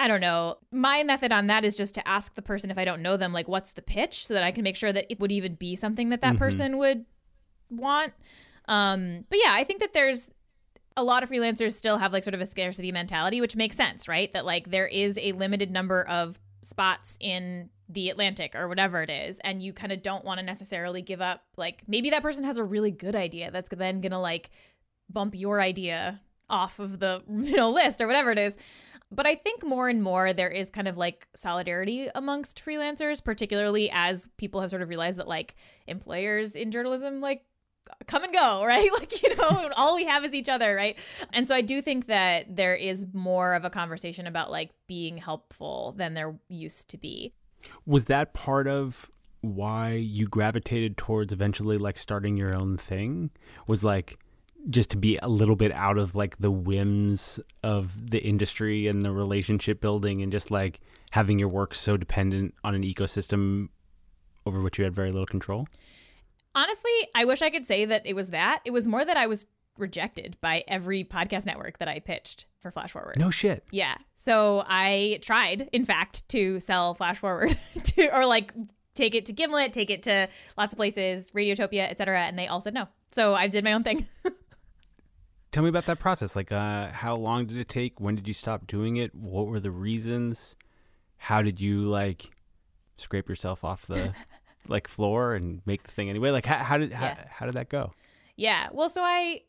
[0.00, 0.58] I don't know.
[0.72, 3.32] My method on that is just to ask the person if I don't know them,
[3.32, 5.74] like, what's the pitch so that I can make sure that it would even be
[5.76, 6.38] something that that Mhm.
[6.38, 7.04] person would
[7.70, 8.12] want.
[8.66, 10.30] Um, but yeah, I think that there's
[10.98, 14.08] a lot of freelancers still have like sort of a scarcity mentality, which makes sense,
[14.08, 14.32] right?
[14.32, 19.08] That like there is a limited number of spots in the Atlantic or whatever it
[19.08, 21.44] is, and you kind of don't want to necessarily give up.
[21.56, 24.50] Like maybe that person has a really good idea that's then gonna like
[25.08, 28.56] bump your idea off of the you know list or whatever it is.
[29.10, 33.88] But I think more and more there is kind of like solidarity amongst freelancers, particularly
[33.92, 35.54] as people have sort of realized that like
[35.86, 37.44] employers in journalism like
[38.06, 38.90] come and go, right?
[38.98, 40.98] Like, you know, all we have is each other, right?
[41.32, 45.18] And so I do think that there is more of a conversation about like being
[45.18, 47.32] helpful than there used to be.
[47.86, 53.30] Was that part of why you gravitated towards eventually like starting your own thing?
[53.66, 54.18] Was like
[54.70, 59.02] just to be a little bit out of like the whims of the industry and
[59.04, 63.68] the relationship building and just like having your work so dependent on an ecosystem
[64.44, 65.66] over which you had very little control?
[66.58, 68.62] Honestly, I wish I could say that it was that.
[68.64, 69.46] It was more that I was
[69.78, 73.16] rejected by every podcast network that I pitched for Flash Forward.
[73.16, 73.64] No shit.
[73.70, 73.94] Yeah.
[74.16, 78.52] So I tried, in fact, to sell Flash Forward to or like
[78.96, 82.60] take it to Gimlet, take it to lots of places, Radiotopia, etc., and they all
[82.60, 82.88] said no.
[83.12, 84.08] So I did my own thing.
[85.52, 86.34] Tell me about that process.
[86.34, 88.00] Like, uh, how long did it take?
[88.00, 89.14] When did you stop doing it?
[89.14, 90.56] What were the reasons?
[91.18, 92.32] How did you like
[92.96, 94.12] scrape yourself off the
[94.68, 96.30] like floor and make the thing anyway?
[96.30, 97.24] Like, how, how did how, Yeah.
[97.30, 97.92] how did that go?
[98.36, 98.68] Yeah.
[98.72, 99.42] Well, so I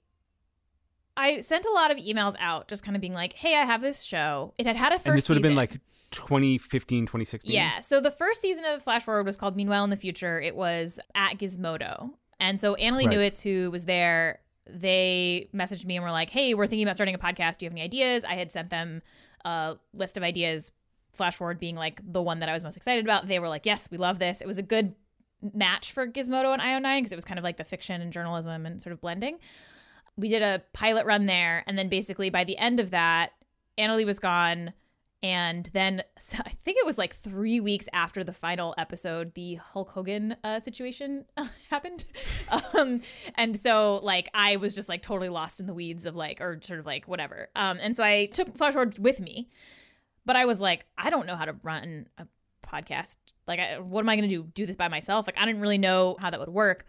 [1.18, 3.82] I sent a lot of emails out just kind of being like, "Hey, I have
[3.82, 5.80] this show." It had had a first and this would have been like
[6.12, 7.52] 2015, 2016.
[7.52, 7.82] Yeah.
[7.82, 10.40] So the first season of Flash Forward was called Meanwhile in the Future.
[10.42, 12.12] It was at Gizmodo.
[12.40, 13.10] And so Annalee Right.
[13.18, 17.16] Newitz, who was there, they messaged me and were like, hey, we're thinking about starting
[17.16, 17.58] a podcast.
[17.58, 18.24] Do you have any ideas?
[18.24, 19.02] I had sent them
[19.44, 20.72] a list of ideas,
[21.12, 23.28] Flash Forward being like the one that I was most excited about.
[23.28, 24.40] They were like, yes, we love this.
[24.42, 24.96] It was a good
[25.54, 28.66] match for Gizmodo and IO9 because it was kind of like the fiction and journalism
[28.66, 29.40] and sort of blending.
[30.18, 31.64] We did a pilot run there.
[31.68, 33.32] And then basically by the end of that,
[33.78, 34.74] Annalee was gone.
[35.22, 39.56] And then so I think it was like three weeks after the final episode, the
[39.56, 41.26] Hulk Hogan uh, situation
[41.70, 42.06] happened.
[42.74, 43.02] Um,
[43.36, 46.60] and so like I was just like totally lost in the weeds of like, or
[46.62, 47.50] sort of like whatever.
[47.56, 49.50] Um, and so I took Flash Forward with me,
[50.26, 52.26] but I was like, I don't know how to run a
[52.66, 53.18] podcast.
[53.50, 54.44] Like, I, what am I going to do?
[54.54, 55.28] Do this by myself?
[55.28, 56.86] Like, I didn't really know how that would work.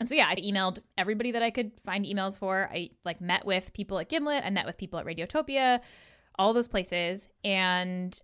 [0.00, 2.70] And so yeah, I emailed everybody that I could find emails for.
[2.72, 4.44] I like met with people at Gimlet.
[4.44, 5.80] I met with people at Radiotopia,
[6.38, 8.20] all those places, and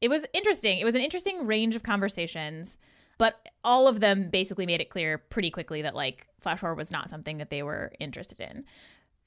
[0.00, 0.78] it was interesting.
[0.78, 2.78] It was an interesting range of conversations,
[3.18, 6.92] but all of them basically made it clear pretty quickly that like Flash Forward was
[6.92, 8.64] not something that they were interested in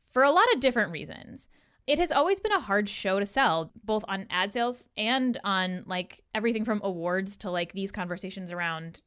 [0.10, 1.50] for a lot of different reasons.
[1.88, 5.84] It has always been a hard show to sell, both on ad sales and on
[5.88, 9.02] like everything from awards to like these conversations around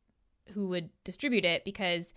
[0.50, 2.14] who would distribute it because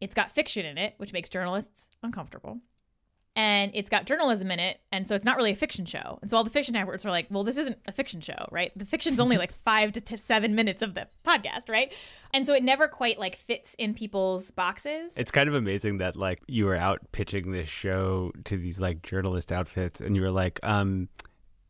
[0.00, 2.60] it's got fiction in it, which makes journalists uncomfortable.
[3.36, 6.18] And it's got journalism in it, and so it's not really a fiction show.
[6.22, 8.72] And so all the fiction networks were like, "Well, this isn't a fiction show, right?
[8.74, 11.92] The fiction's only like five to t- seven minutes of the podcast, right?"
[12.32, 15.14] And so it never quite like fits in people's boxes.
[15.16, 19.02] It's kind of amazing that like you were out pitching this show to these like
[19.02, 21.08] journalist outfits and you were like, um,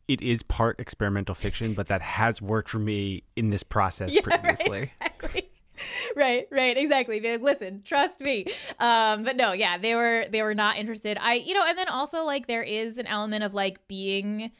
[0.07, 4.21] it is part experimental fiction, but that has worked for me in this process Yeah,
[4.21, 4.69] previously.
[4.79, 5.46] Right, exactly.
[6.15, 7.19] right, right, exactly.
[7.19, 8.45] Like, listen, trust me.
[8.79, 11.17] Um, but no, yeah, they were they were not interested.
[11.19, 14.51] I, you know, and then also like there is an element of like being,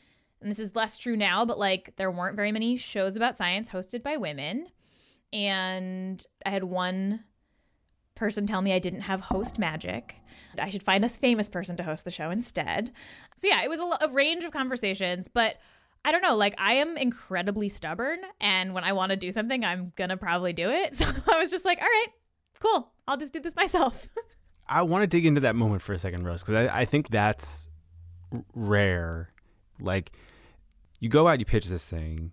[0.42, 3.70] and this is less true now, but like there weren't very many shows about science
[3.70, 4.68] hosted by women,
[5.34, 7.24] and I had one
[8.16, 10.16] person tell me I didn't have host magic.
[10.60, 12.92] I should find a famous person to host the show instead.
[13.38, 15.58] So yeah, it was a, a range of conversations, but
[16.06, 19.66] I don't know, like I am incredibly stubborn and when I want to do something,
[19.66, 20.96] I'm going to probably do it.
[20.96, 22.08] So I was just like, all right,
[22.60, 22.92] cool.
[23.08, 24.10] I'll just do this myself.
[24.70, 27.10] I want to dig into that moment for a second, Rose, because I, I think
[27.10, 27.70] that's
[28.54, 29.32] rare.
[29.80, 30.12] Like,
[31.00, 32.32] you go out, you pitch this thing,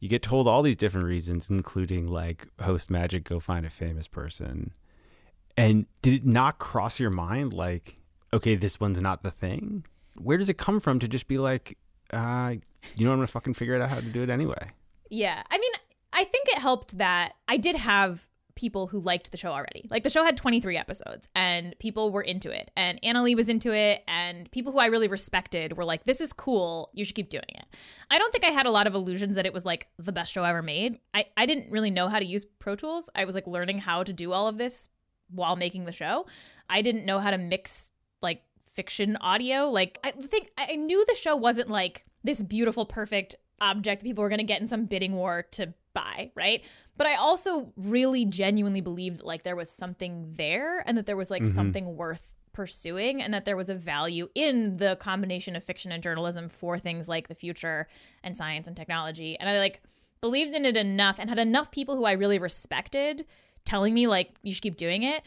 [0.00, 4.06] you get told all these different reasons, including like host magic, go find a famous
[4.06, 4.72] person.
[5.56, 7.96] And did it not cross your mind, like,
[8.32, 9.84] okay, this one's not the thing?
[10.16, 11.78] Where does it come from to just be like,
[12.12, 12.54] uh,
[12.96, 14.70] you know, I'm gonna fucking figure it out how to do it anyway?
[15.10, 15.42] yeah.
[15.50, 15.72] I mean,
[16.12, 19.86] I think it helped that I did have people who liked the show already.
[19.90, 23.72] Like the show had 23 episodes and people were into it and Annalee was into
[23.72, 27.28] it and people who I really respected were like this is cool, you should keep
[27.28, 27.66] doing it.
[28.10, 30.32] I don't think I had a lot of illusions that it was like the best
[30.32, 30.98] show ever made.
[31.12, 33.10] I I didn't really know how to use Pro Tools.
[33.14, 34.88] I was like learning how to do all of this
[35.28, 36.26] while making the show.
[36.70, 37.90] I didn't know how to mix
[38.76, 39.64] fiction audio.
[39.70, 44.22] Like I think I knew the show wasn't like this beautiful perfect object that people
[44.22, 46.62] were going to get in some bidding war to buy, right?
[46.98, 51.30] But I also really genuinely believed like there was something there and that there was
[51.30, 51.54] like Mhm.
[51.54, 56.02] something worth pursuing and that there was a value in the combination of fiction and
[56.02, 57.86] journalism for things like the future
[58.22, 59.38] and science and technology.
[59.38, 59.82] And I like
[60.20, 63.26] believed in it enough and had enough people who I really respected
[63.64, 65.22] telling me like you should keep doing it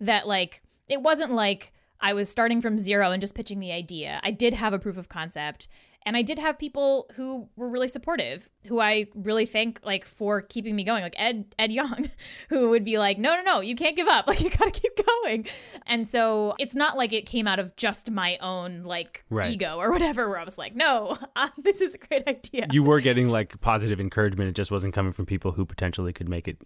[0.00, 1.72] that like it wasn't like
[2.04, 4.20] I was starting from zero and just pitching the idea.
[4.22, 5.68] I did have a proof of concept
[6.06, 10.42] and I did have people who were really supportive, who I really thank like for
[10.42, 12.10] keeping me going, like Ed Ed Yong,
[12.50, 14.26] who would be like, "No, no, no, you can't give up.
[14.34, 15.46] Like you got to keep going."
[15.86, 19.52] And so it's not like it came out of just my own like Right.
[19.52, 22.82] ego or whatever where I was like, "No, uh, this is a great idea." You
[22.82, 24.50] were getting like positive encouragement.
[24.50, 26.58] It just wasn't coming from people who potentially could make it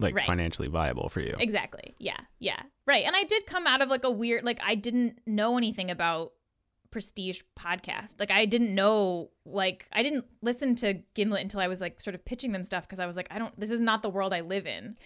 [0.00, 0.26] like Right.
[0.26, 1.34] financially viable for you.
[1.38, 1.94] Exactly.
[1.98, 2.18] Yeah.
[2.38, 2.60] Yeah.
[2.86, 3.04] Right.
[3.04, 6.32] And I did come out of like a weird like I didn't know anything about
[6.90, 8.18] prestige podcast.
[8.18, 12.14] Like I didn't know like I didn't listen to Gimlet until I was like sort
[12.14, 14.32] of pitching them stuff because I was like I don't this is not the world
[14.34, 14.96] I live in.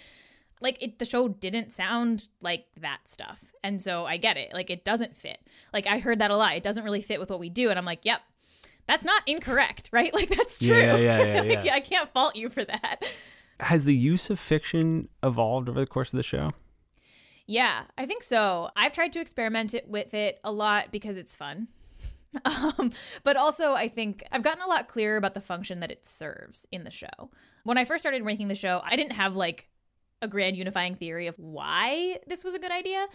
[0.60, 3.44] Like it the show didn't sound like that stuff.
[3.62, 4.54] And so I get it.
[4.54, 5.38] Like it doesn't fit.
[5.72, 6.54] Like I heard that a lot.
[6.56, 8.20] It doesn't really fit with what we do and I'm like, "Yep.
[8.86, 10.12] That's not incorrect, right?
[10.14, 10.68] Like that's true.
[10.76, 11.74] Yeah, yeah, yeah, Like, yeah.
[11.74, 12.96] I can't fault you for that.
[13.64, 16.52] Has the use of fiction evolved over the course of the show?
[17.46, 18.70] Yeah, I think so.
[18.76, 21.68] I've tried to experiment it with it a lot because it's fun.
[22.44, 22.90] Um,
[23.22, 26.66] but also, I think I've gotten a lot clearer about the function that it serves
[26.72, 27.30] in the show.
[27.62, 29.68] When I first started making the show, I didn't have like
[30.20, 33.06] a grand unifying theory of why this was a good idea.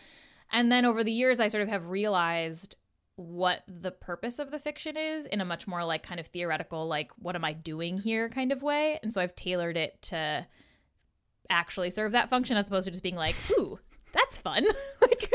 [0.54, 2.78] And then over the years, I sort of have realized
[3.20, 6.88] what the purpose of the fiction is in a much more like kind of theoretical,
[6.88, 8.98] like, what am I doing here kind of way.
[9.04, 10.48] And so I've tailored it to
[11.50, 13.78] actually serve that function as opposed to just being like, ooh,
[14.14, 14.66] that's fun.
[15.02, 15.32] like,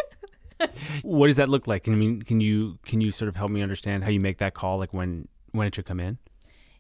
[1.03, 1.87] What does that look like?
[1.87, 4.55] I mean, can you can you sort of help me understand how you make that
[4.55, 6.19] call, like when when it should come in?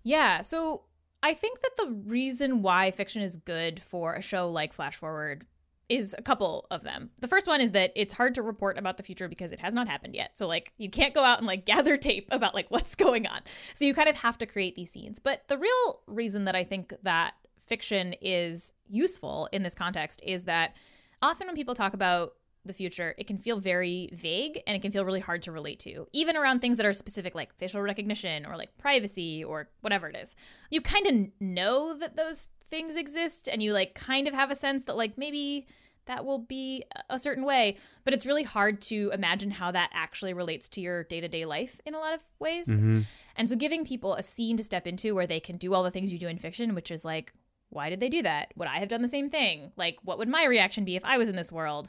[0.02, 0.40] yeah.
[0.40, 0.84] So
[1.22, 5.46] I think that the reason why fiction is good for a show like Flash Forward
[5.88, 7.10] is a couple of them.
[7.20, 9.74] The first one is that it's hard to report about the future because it has
[9.74, 10.36] not happened yet.
[10.36, 13.40] So like you can't go out and like gather tape about like what's going on.
[13.74, 15.18] So you kind of have to create these scenes.
[15.18, 17.34] But the real reason that I think that
[17.66, 20.76] fiction is useful in this context is that
[21.22, 24.90] often when people talk about the future, it can feel very vague and it can
[24.90, 28.46] feel really hard to relate to, even around things that are specific like facial recognition
[28.46, 30.34] or like privacy or whatever it is.
[30.70, 34.54] You kind of know that those things exist and you like kind of have a
[34.54, 35.66] sense that like maybe
[36.06, 40.34] that will be a certain way, but it's really hard to imagine how that actually
[40.34, 42.68] relates to your day to day life in a lot of ways.
[42.68, 43.06] Mhm.
[43.36, 45.90] And so giving people a scene to step into where they can do all the
[45.90, 47.32] things you do in fiction, which is like,
[47.70, 48.52] why did they do that?
[48.56, 49.72] Would I have done the same thing?
[49.76, 51.88] Like, what would my reaction be if I was in this world?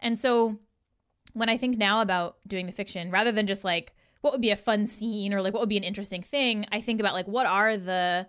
[0.00, 0.58] And so
[1.32, 4.50] when I think now about doing the fiction, rather than just like, what would be
[4.50, 7.28] a fun scene or like what would be an interesting thing, I think about like,
[7.28, 8.26] what are the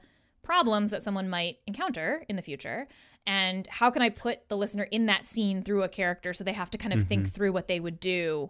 [0.54, 2.88] problems that someone might encounter in the future?
[3.28, 6.54] And how can I put the listener in that scene through a character so they
[6.54, 7.32] have to kind of think Mhm.
[7.32, 8.50] through what they would do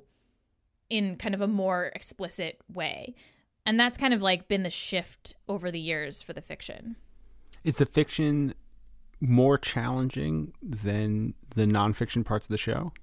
[0.89, 3.15] in kind of a more explicit way?
[3.65, 6.95] And that's kind of like been the shift over the years for the fiction.
[7.65, 8.53] Is the fiction
[9.19, 12.93] more challenging than the nonfiction parts of the show?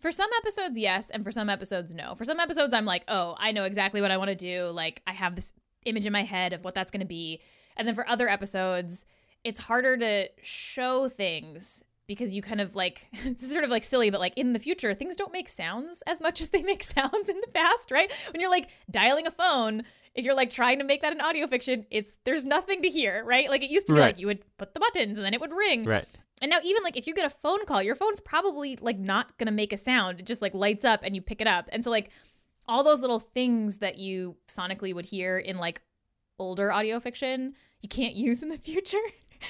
[0.00, 2.14] For some episodes, yes, and for some episodes, no.
[2.14, 4.68] For some episodes, I'm like, oh, I know exactly what I want to do.
[4.68, 5.52] Like, I have this
[5.84, 7.42] image in my head of what that's going to be.
[7.76, 9.04] And then for other episodes,
[9.44, 14.10] it's harder to show things because you kind of like, it's sort of like silly,
[14.10, 17.28] but like in the future, things don't make sounds as much as they make sounds
[17.28, 18.12] in the past, right?
[18.32, 19.82] When you're like dialing a phone,
[20.14, 23.22] if you're like trying to make that an audio fiction, it's there's nothing to hear,
[23.24, 23.50] right?
[23.50, 24.06] Like it used to be Right.
[24.06, 25.84] like you would put the buttons and then it would ring.
[25.84, 26.06] Right.
[26.42, 29.36] And now even like if you get a phone call, your phone's probably like not
[29.38, 30.20] gonna make a sound.
[30.20, 31.68] It just like lights up and you pick it up.
[31.70, 32.10] And so like
[32.68, 35.82] all those little things that you sonically would hear in like
[36.38, 38.98] older audio fiction, you can't use in the future.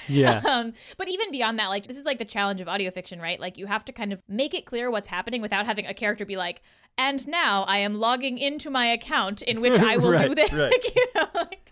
[0.07, 0.41] Yeah.
[0.49, 3.39] um, but even beyond that, like this is like the challenge of audio fiction, right?
[3.39, 6.25] Like you have to kind of make it clear what's happening without having a character
[6.25, 6.61] be like,
[6.97, 10.51] and now I am logging into my account in which I will do this.
[10.51, 10.73] right.
[10.95, 11.71] You know, like,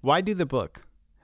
[0.00, 0.82] Why do the book?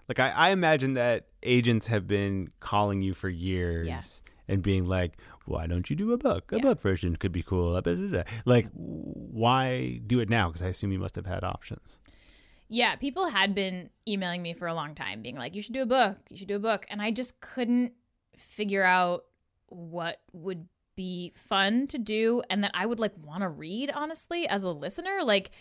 [0.08, 4.02] Like I, I imagine that agents have been calling you for years Yeah.
[4.48, 5.14] and being like,
[5.46, 6.52] "Why don't you do a book?
[6.52, 7.80] A book version could be cool."
[8.44, 10.48] Like, why do it now?
[10.48, 11.98] Because I assume you must have had options.
[12.74, 15.82] Yeah, people had been emailing me for a long time, being like, you should do
[15.82, 16.84] a book, you should do a book.
[16.90, 17.92] And I just couldn't
[18.36, 19.26] figure out
[19.68, 20.66] what would
[20.96, 24.72] be fun to do and that I would like want to read, honestly, as a
[24.72, 25.20] listener.
[25.22, 25.52] Like,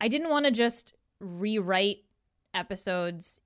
[0.00, 1.98] I didn't want to just rewrite
[2.54, 3.42] episodes,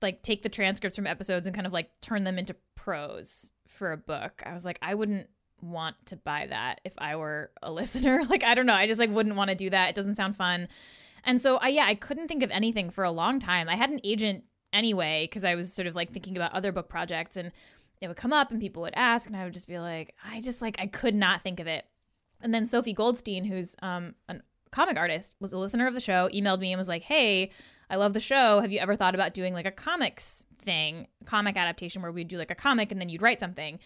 [0.00, 3.92] like take the transcripts from episodes and kind of like turn them into prose for
[3.92, 4.42] a book.
[4.46, 5.28] I was like, I wouldn't
[5.60, 8.22] want to buy that if I were a listener.
[8.24, 8.72] Like, I don't know.
[8.72, 9.90] I just like wouldn't want to do that.
[9.90, 10.68] It doesn't sound fun.
[11.24, 13.68] And so I yeah, I couldn't think of anything for a long time.
[13.68, 16.88] I had an agent anyway because I was sort of like thinking about other book
[16.88, 17.52] projects and
[18.00, 20.40] it would come up and people would ask and I would just be like, I
[20.40, 21.86] just like I could not think of it.
[22.42, 24.36] And then Sophie Goldstein, who's um a
[24.70, 27.50] comic artist, was a listener of the show, emailed me and was like, "Hey,
[27.88, 28.60] I love the show.
[28.60, 32.38] Have you ever thought about doing like a comics thing, comic adaptation where we'd do
[32.38, 33.78] like a comic and then you'd write something?"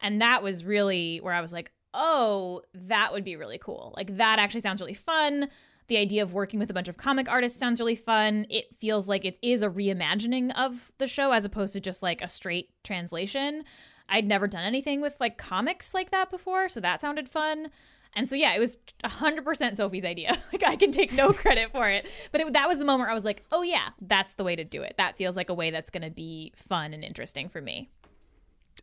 [0.00, 3.94] And that was really where I was like, "Oh, that would be really cool.
[3.96, 5.48] Like that actually sounds really fun."
[5.88, 8.46] The idea of working with a bunch of comic artists sounds really fun.
[8.50, 12.22] It feels like it is a reimagining of the show as opposed to just like
[12.22, 13.64] a straight translation.
[14.08, 17.70] I'd never done anything with like comics like that before, so that sounded fun.
[18.14, 20.36] And so yeah, it was 100% Sophie's idea.
[20.52, 23.10] like I can take no credit for it, but it, that was the moment where
[23.10, 24.94] I was like, "Oh yeah, that's the way to do it.
[24.96, 27.90] That feels like a way that's going to be fun and interesting for me."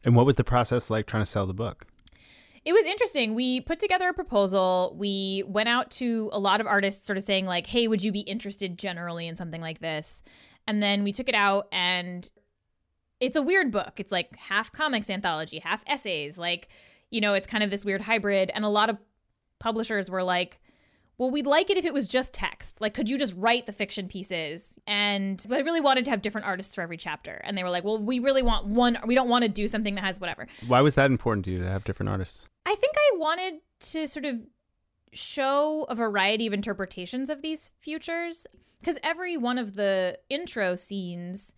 [0.03, 1.85] And what was the process like trying to sell the book?
[2.65, 3.35] It was interesting.
[3.35, 4.95] We put together a proposal.
[4.97, 8.11] We went out to a lot of artists, sort of saying, like, hey, would you
[8.11, 10.23] be interested generally in something like this?
[10.65, 12.29] And then we took it out, and
[13.19, 13.93] it's a weird book.
[13.97, 16.37] It's like half comics anthology, half essays.
[16.37, 16.69] Like,
[17.09, 18.49] you know, it's kind of this weird hybrid.
[18.55, 18.97] And a lot of
[19.59, 20.59] publishers were like,
[21.17, 22.81] well, we'd like it if it was just text.
[22.81, 24.79] Like, could you just write the fiction pieces?
[24.87, 27.41] And I really wanted to have different artists for every chapter.
[27.43, 29.95] And they were like, well, we really want one, we don't want to do something
[29.95, 30.47] that has whatever.
[30.67, 32.47] Why was that important to you to have different artists?
[32.65, 33.55] I think I wanted
[33.91, 34.37] to sort of
[35.11, 38.47] show a variety of interpretations of these futures
[38.79, 41.53] because every one of the intro scenes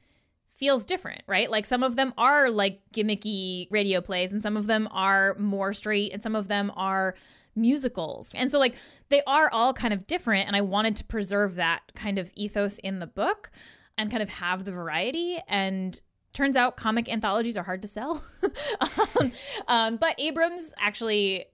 [0.53, 1.49] feels different, right?
[1.49, 5.73] Like some of them are like gimmicky radio plays and some of them are more
[5.73, 7.15] straight and some of them are
[7.55, 8.31] musicals.
[8.35, 8.75] And so like
[9.09, 12.77] they are all kind of different and I wanted to preserve that kind of ethos
[12.79, 13.51] in the book
[13.97, 15.37] and kind of have the variety.
[15.47, 15.99] And
[16.33, 18.23] turns out comic anthologies are hard to sell.
[18.79, 19.31] um,
[19.67, 21.45] um, but Abrams actually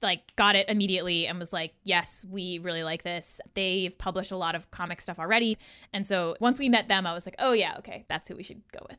[0.00, 3.40] like got it immediately and was like yes we really like this.
[3.54, 5.58] They've published a lot of comic stuff already.
[5.92, 8.42] And so once we met them i was like oh yeah okay that's who we
[8.42, 8.98] should go with.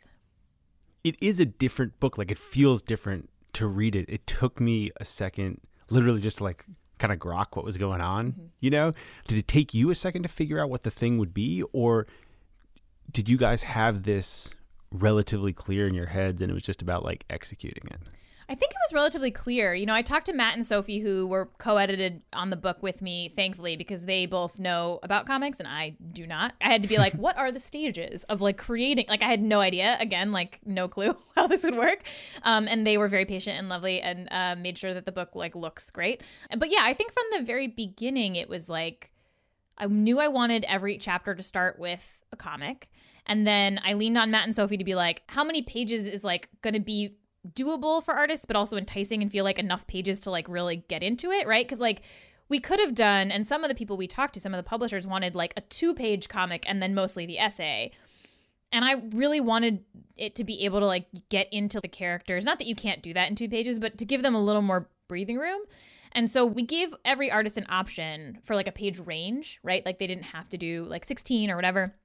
[1.03, 2.17] It is a different book.
[2.17, 4.05] Like it feels different to read it.
[4.07, 5.61] It took me a second
[5.91, 6.65] literally just like
[6.99, 8.45] kind of grok what was going on mm-hmm.
[8.59, 8.93] you know
[9.27, 12.05] did it take you a second to figure out what the thing would be or
[13.11, 14.51] did you guys have this
[14.91, 18.09] relatively clear in your heads and it was just about like executing it?
[18.51, 19.73] I think it was relatively clear.
[19.73, 22.83] You know, I talked to Matt and Sophie, who were co edited on the book
[22.83, 26.53] with me, thankfully, because they both know about comics and I do not.
[26.59, 29.05] I had to be like, what are the stages of like creating?
[29.07, 32.03] Like, I had no idea, again, like, no clue how this would work.
[32.43, 35.33] Um, and they were very patient and lovely and uh, made sure that the book
[35.33, 36.21] like looks great.
[36.57, 39.13] But yeah, I think from the very beginning, it was like,
[39.77, 42.89] I knew I wanted every chapter to start with a comic.
[43.25, 46.25] And then I leaned on Matt and Sophie to be like, how many pages is
[46.25, 47.15] like going to be
[47.47, 51.03] doable for artists, but also enticing and feel like enough pages to like really get
[51.03, 51.65] into it, right?
[51.65, 52.01] Because like
[52.49, 54.69] we could have done, and some of the people we talked to, some of the
[54.69, 57.91] publishers wanted like a two page comic and then mostly the essay.
[58.73, 59.83] And I really wanted
[60.15, 62.45] it to be able to like get into the characters.
[62.45, 64.61] Not that you can't do that in two pages, but to give them a little
[64.61, 65.61] more breathing room.
[66.13, 69.85] And so we gave every artist an option for like a page range, right?
[69.85, 71.95] Like they didn't have to do like 16 or whatever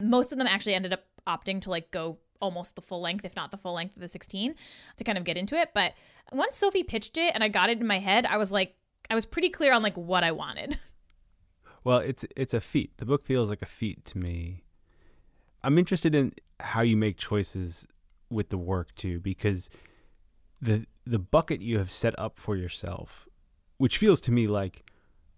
[0.00, 3.36] most of them actually ended up opting to like go almost the full length, if
[3.36, 4.54] not the full length of the 16
[4.96, 5.70] to kind of get into it.
[5.74, 5.94] But
[6.32, 8.74] once Sophie pitched it and I got it in my head, I was like,
[9.10, 10.78] I was pretty clear on like what I wanted.
[11.84, 12.98] Well, it's it's a feat.
[12.98, 14.64] The book feels like a feat to me.
[15.62, 17.86] I'm interested in how you make choices
[18.28, 19.70] with the work too, because
[20.60, 23.26] the the bucket you have set up for yourself,
[23.78, 24.84] which feels to me like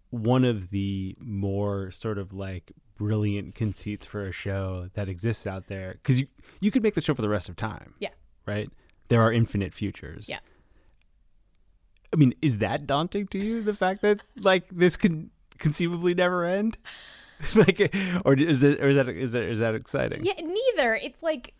[0.09, 5.68] one of the more sort of like brilliant conceits for a show that exists out
[5.68, 6.26] there because you
[6.61, 7.94] you could make the show for the rest of time.
[7.98, 8.11] Yeah.
[8.44, 8.70] Right.
[9.09, 10.28] There are infinite futures.
[10.28, 10.40] Yeah.
[12.12, 13.62] I mean, is that daunting to you?
[13.62, 16.76] The fact that like this can conceivably never end,
[17.55, 17.80] like,
[18.26, 20.24] or is it, or is that is that is that exciting?
[20.24, 20.94] Yeah, neither.
[20.96, 21.55] It's like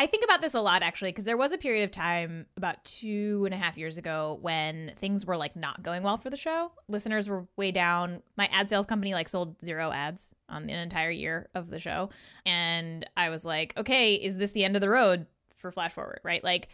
[0.00, 2.82] I think about this a lot actually, because there was a period of time about
[2.86, 6.38] two and a half years ago when things were like not going well for the
[6.38, 6.72] show.
[6.88, 8.22] Listeners were way down.
[8.34, 12.08] My ad sales company like sold zero ads on an entire year of the show.
[12.46, 16.20] And I was like, okay, is this the end of the road for Flash Forward?
[16.24, 16.42] Right.
[16.42, 16.68] Like,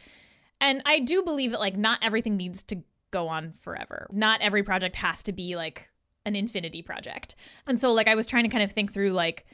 [0.61, 4.07] and I do believe that like not everything needs to go on forever.
[4.13, 5.91] Not every project has to be like
[6.25, 7.35] an infinity project.
[7.67, 9.47] And so like I was trying to kind of think through like,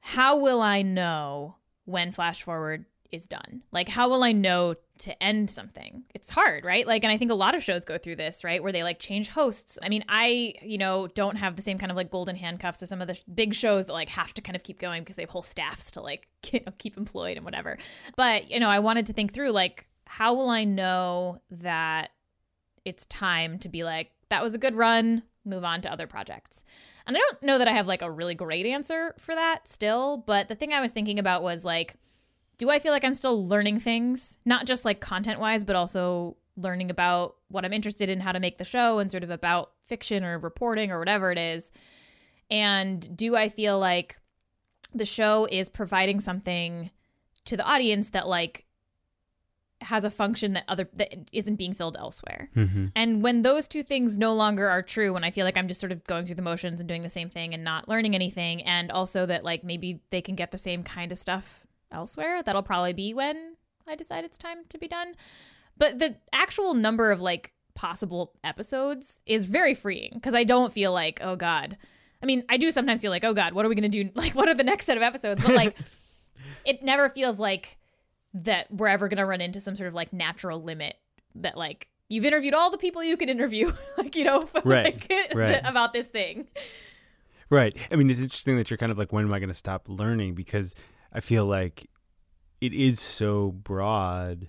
[0.00, 1.54] how will I know
[1.90, 3.62] when flash forward is done?
[3.72, 6.04] Like, how will I know to end something?
[6.14, 6.86] It's hard, right?
[6.86, 8.62] Like, and I think a lot of shows go through this, right?
[8.62, 9.78] Where they like change hosts.
[9.82, 12.88] I mean, I, you know, don't have the same kind of like golden handcuffs as
[12.88, 15.16] some of the sh- big shows that like have to kind of keep going because
[15.16, 17.78] they have whole staffs to like you know, keep employed and whatever.
[18.16, 22.10] But, you know, I wanted to think through like, how will I know that
[22.84, 26.64] it's time to be like, that was a good run, move on to other projects?
[27.06, 30.18] And I don't know that I have like a really great answer for that still,
[30.18, 31.96] but the thing I was thinking about was like,
[32.58, 36.36] do I feel like I'm still learning things, not just like content wise, but also
[36.56, 39.72] learning about what I'm interested in, how to make the show, and sort of about
[39.86, 41.72] fiction or reporting or whatever it is?
[42.50, 44.18] And do I feel like
[44.92, 46.90] the show is providing something
[47.46, 48.66] to the audience that like
[49.82, 52.50] has a function that other that isn't being filled elsewhere.
[52.54, 52.86] Mm-hmm.
[52.94, 55.80] And when those two things no longer are true, when I feel like I'm just
[55.80, 58.62] sort of going through the motions and doing the same thing and not learning anything,
[58.62, 62.62] and also that like maybe they can get the same kind of stuff elsewhere, that'll
[62.62, 63.56] probably be when
[63.86, 65.14] I decide it's time to be done.
[65.76, 70.92] But the actual number of like possible episodes is very freeing because I don't feel
[70.92, 71.76] like, oh God.
[72.22, 74.10] I mean, I do sometimes feel like, oh God, what are we going to do?
[74.14, 75.42] Like, what are the next set of episodes?
[75.42, 75.76] But like,
[76.66, 77.78] it never feels like
[78.34, 80.96] that we're ever going to run into some sort of like natural limit
[81.34, 85.30] that like you've interviewed all the people you could interview, like, you know, Right, like,
[85.34, 85.60] right.
[85.64, 86.48] about this thing.
[87.48, 87.76] Right.
[87.90, 89.88] I mean, it's interesting that you're kind of like, when am I going to stop
[89.88, 90.34] learning?
[90.34, 90.74] Because
[91.12, 91.88] I feel like
[92.60, 94.48] it is so broad.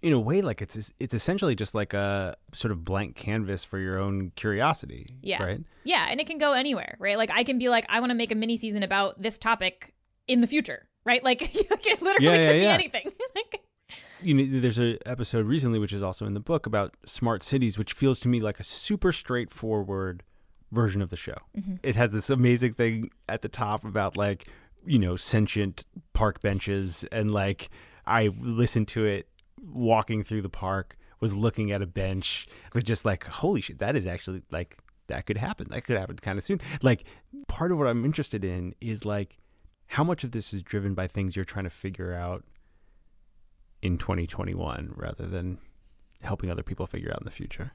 [0.00, 3.80] In a way, like it's it's essentially just like a sort of blank canvas for
[3.80, 5.04] your own curiosity.
[5.22, 5.42] Yeah.
[5.42, 5.60] Right.
[5.82, 7.18] Yeah, and it can go anywhere, right?
[7.18, 9.92] Like I can be like, I want to make a mini season about this topic
[10.28, 11.22] in the future, right?
[11.22, 12.72] Like it literally Yeah, yeah, could be yeah.
[12.72, 13.12] anything.
[13.34, 13.60] like,
[14.22, 17.78] you know, there's an episode recently, which is also in the book, about smart cities,
[17.78, 20.22] which feels to me like a super straightforward
[20.72, 21.36] version of the show.
[21.56, 21.76] Mm-hmm.
[21.82, 24.46] It has this amazing thing at the top about like,
[24.84, 27.70] you know, sentient park benches, and like
[28.06, 29.28] I listened to it
[29.62, 33.96] walking through the park, was looking at a bench, was just like, holy shit, that
[33.96, 34.76] is actually like
[35.08, 35.68] that could happen.
[35.70, 36.60] That could happen kind of soon.
[36.82, 37.04] Like
[37.46, 39.38] part of what I'm interested in is like
[39.88, 42.44] how much of this is driven by things you're trying to figure out
[43.82, 45.58] in 2021 rather than
[46.22, 47.72] helping other people figure out in the future.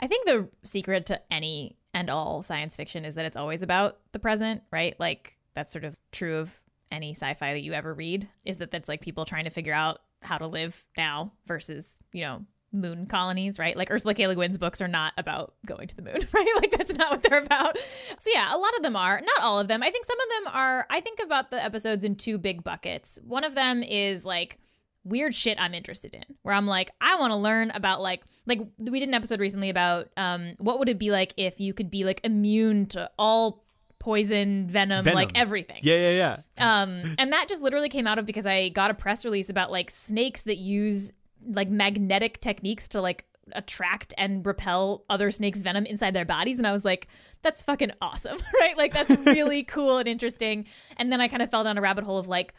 [0.00, 3.98] I think the secret to any and all science fiction is that it's always about
[4.12, 4.98] the present, right?
[4.98, 6.60] Like that's sort of true of
[6.90, 9.98] any sci-fi that you ever read is that that's like people trying to figure out
[10.22, 13.76] how to live now versus, you know, moon colonies, right?
[13.76, 14.26] Like Ursula K.
[14.26, 16.52] Le Guin's books are not about going to the moon, right?
[16.56, 17.78] Like that's not what they're about.
[17.78, 19.82] So yeah, a lot of them are, not all of them.
[19.82, 23.18] I think some of them are I think about the episodes in two big buckets.
[23.24, 24.58] One of them is like
[25.04, 28.60] weird shit I'm interested in, where I'm like, I want to learn about like like
[28.78, 31.90] we did an episode recently about um what would it be like if you could
[31.90, 33.64] be like immune to all
[33.98, 35.16] poison, venom, Venom.
[35.16, 35.80] like everything.
[35.82, 36.82] Yeah, yeah, yeah.
[36.82, 39.70] Um, and that just literally came out of because I got a press release about
[39.70, 41.12] like snakes that use
[41.48, 46.58] like magnetic techniques to like attract and repel other snakes' venom inside their bodies.
[46.58, 47.08] And I was like,
[47.42, 48.76] that's fucking awesome, right?
[48.76, 50.66] Like, that's really cool and interesting.
[50.96, 52.54] And then I kind of fell down a rabbit hole of like,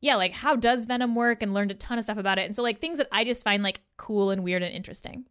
[0.00, 2.44] yeah, like how does venom work and learned a ton of stuff about it.
[2.44, 5.24] And so, like, things that I just find like cool and weird and interesting.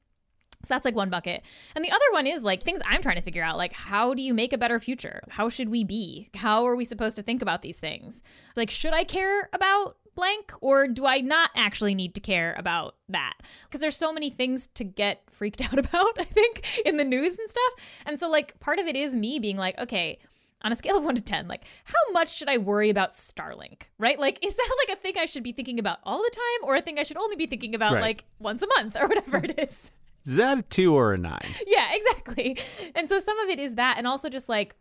[0.64, 1.44] So that's like one bucket.
[1.76, 4.24] And the other one is like things I'm trying to figure out like how do
[4.24, 5.22] you make a better future?
[5.30, 6.30] How should we be?
[6.34, 8.24] How are we supposed to think about these things?
[8.56, 12.96] Like should I care about blank or do I not actually need to care about
[13.10, 13.34] that?
[13.64, 17.38] Because there's so many things to get freaked out about, I think, in the news
[17.38, 17.74] and stuff.
[18.06, 20.18] And so like part of it is me being like, okay,
[20.62, 23.84] on a scale of 1 to 10 like how much should i worry about starlink
[24.00, 26.68] right like is that like a thing i should be thinking about all the time
[26.68, 28.02] or a thing i should only be thinking about Right.
[28.02, 29.92] like once a month or whatever it is
[30.26, 31.50] Is that a two or a nine?
[31.68, 32.58] yeah, exactly.
[32.96, 34.76] And so some of it is that, and also just like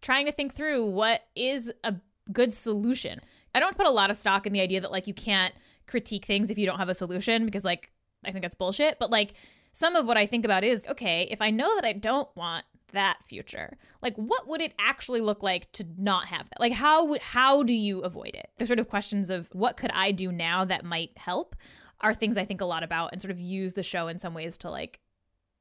[0.00, 1.96] trying to think through what is a
[2.32, 3.20] good solution.
[3.54, 5.54] I don't put a lot of stock in the idea that like you can't
[5.86, 7.90] critique things if you don't have a solution because like
[8.24, 8.98] I think that's bullshit.
[8.98, 9.34] But like
[9.72, 12.64] some of what I think about is okay, if I know that I don't want
[12.92, 16.60] that future, like what would it actually look like to not have that?
[16.60, 18.50] Like how would how do you avoid it?
[18.58, 21.56] The sort of questions of what could I do now that might help
[22.00, 24.34] are things I think a lot about and sort of use the show in some
[24.34, 25.00] ways to like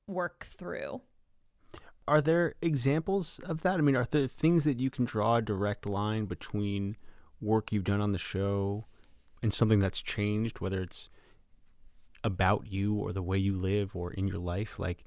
[0.08, 1.02] work through.
[2.08, 3.76] Are there examples of that?
[3.76, 6.96] I mean, are there things that you can draw a direct line between
[7.42, 8.86] work you've done on the show
[9.42, 11.10] and something that's changed, whether it's
[12.24, 14.80] about you or the way you live or in your life?
[14.80, 15.04] Like,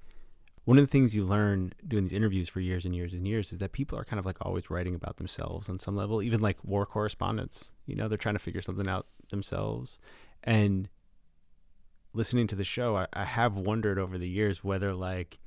[0.65, 3.53] one of the things you learn doing these interviews for years and years and years
[3.53, 6.41] is that people are kind of like always writing about themselves on some level, even
[6.41, 7.71] like war correspondents.
[7.87, 9.99] You know, they're trying to figure something out themselves.
[10.45, 10.89] And
[12.13, 15.39] listening to the show, I, I have wondered over the years whether like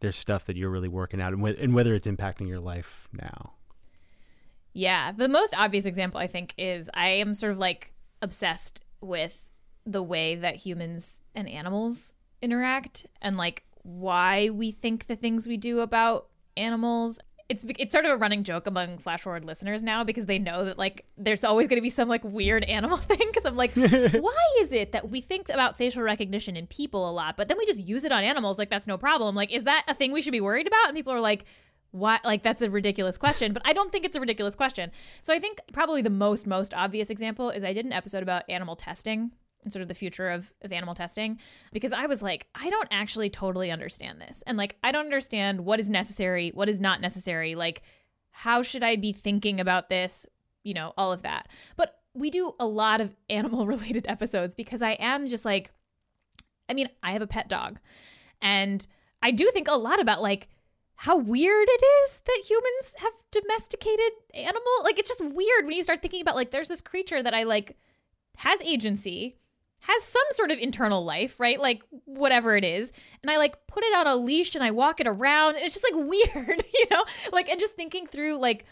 [0.00, 3.08] there's stuff that you're really working out and, wh- and whether it's impacting your life
[3.12, 3.54] now.
[4.72, 7.92] Yeah, the most obvious example I think is I am sort of like
[8.22, 9.46] obsessed with
[9.84, 15.56] the way that humans and animals interact and like why we think the things we
[15.56, 17.18] do about animals.
[17.48, 20.66] It's it's sort of a running joke among flash forward listeners now because they know
[20.66, 23.72] that like there's always going to be some like weird animal thing because I'm like
[23.74, 27.56] why is it that we think about facial recognition in people a lot but then
[27.56, 28.58] we just use it on animals?
[28.58, 29.34] Like that's no problem.
[29.34, 30.88] Like is that a thing we should be worried about?
[30.88, 31.46] And people are like
[31.90, 34.90] why like that's a ridiculous question but i don't think it's a ridiculous question.
[35.22, 38.44] So i think probably the most most obvious example is i did an episode about
[38.48, 39.32] animal testing
[39.64, 41.38] and sort of the future of, of animal testing
[41.72, 44.42] because i was like i don't actually totally understand this.
[44.46, 47.82] And like i don't understand what is necessary what is not necessary like
[48.30, 50.26] how should i be thinking about this
[50.64, 51.48] you know all of that.
[51.76, 55.70] But we do a lot of animal related episodes because i am just like
[56.68, 57.78] i mean i have a pet dog
[58.42, 58.86] and
[59.22, 60.48] i do think a lot about like
[61.02, 64.72] how weird it is that humans have domesticated animal?
[64.82, 67.44] Like it's just weird when you start thinking about like there's this creature that i
[67.44, 67.76] like
[68.38, 69.36] has agency
[69.78, 71.60] has some sort of internal life right?
[71.60, 72.92] Like whatever it is.
[73.22, 75.54] And i like put it on a leash and i walk it around.
[75.54, 77.04] And it's just like weird you know?
[77.32, 78.64] Like and just thinking through like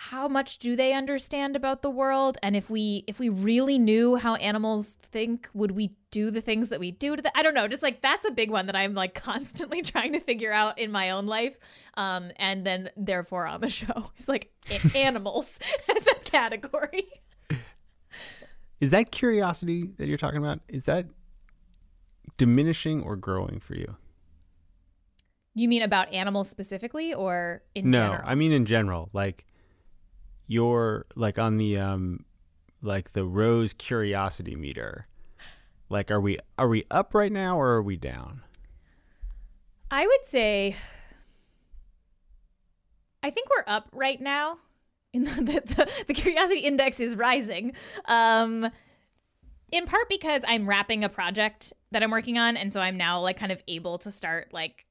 [0.00, 4.14] how much do they understand about the world and if we if we really knew
[4.14, 7.52] how animals think would we do the things that we do to them i don't
[7.52, 10.78] know just like that's a big one that i'm like constantly trying to figure out
[10.78, 11.56] in my own life
[11.94, 14.52] um and then therefore on the show it's like
[14.94, 15.58] animals
[15.96, 17.08] as a category
[18.80, 20.60] Is that curiosity that you're talking about?
[20.68, 21.06] Is that
[22.36, 23.96] diminishing or growing for you?
[25.54, 28.10] you mean about animals specifically or in general?
[28.10, 29.10] no, general I mean in general.
[29.12, 29.44] Like
[30.48, 32.24] you're like on the um
[32.82, 35.06] like the rose curiosity meter.
[35.88, 38.42] Like are we are we up right now or are we down?
[39.90, 40.74] I would say
[43.22, 44.58] I think we're up right now.
[45.12, 47.74] In the, the, the, the curiosity index is rising.
[48.06, 48.70] Um
[49.70, 53.20] in part because I'm wrapping a project that I'm working on and so I'm now
[53.20, 54.86] like kind of able to start like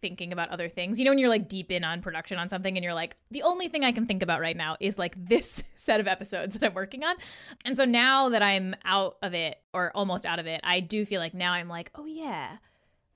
[0.00, 0.98] thinking about other things.
[0.98, 3.42] You know when you're like deep in on production on something and you're like the
[3.42, 6.66] only thing I can think about right now is like this set of episodes that
[6.66, 7.16] I'm working on.
[7.64, 11.04] And so now that I'm out of it or almost out of it, I do
[11.04, 12.58] feel like now I'm like, "Oh yeah,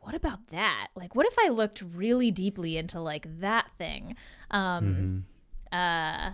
[0.02, 0.88] what about that?
[0.94, 4.16] Like, what if I looked really deeply into like that thing?
[4.50, 5.26] Um,
[5.70, 6.32] uh,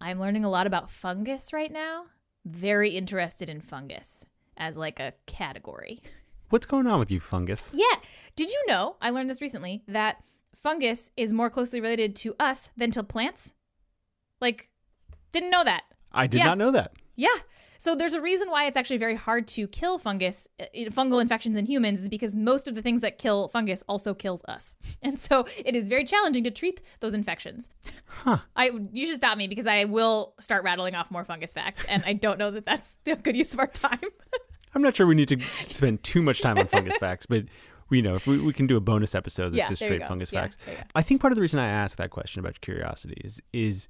[0.00, 2.06] I'm learning a lot about fungus right now.
[2.44, 4.26] Very interested in fungus
[4.56, 6.02] as like a category.
[6.54, 7.74] What's going on with you, fungus?
[7.76, 7.96] Yeah.
[8.36, 8.94] Did you know?
[9.02, 10.22] I learned this recently that
[10.54, 13.54] fungus is more closely related to us than to plants.
[14.40, 14.68] Like,
[15.32, 15.82] didn't know that.
[16.12, 16.44] I did Yeah.
[16.44, 16.92] not know that.
[17.16, 17.34] Yeah.
[17.78, 21.56] So there's a reason why it's actually very hard to kill fungus, uh, fungal infections
[21.56, 25.18] in humans, is because most of the things that kill fungus also kills us, and
[25.18, 27.68] so it is very challenging to treat those infections.
[28.06, 28.38] Huh.
[28.54, 32.04] I you should stop me because I will start rattling off more fungus facts, and
[32.06, 33.98] I don't know that that's the good use of our time.
[34.74, 37.44] I'm not sure we need to spend too much time on fungus facts, but
[37.90, 40.32] we know if we, we can do a bonus episode that's Yeah, just straight fungus
[40.32, 40.58] Yeah, facts.
[40.64, 40.86] there you go.
[40.94, 43.88] I think part of the reason I asked that question about curiosity is is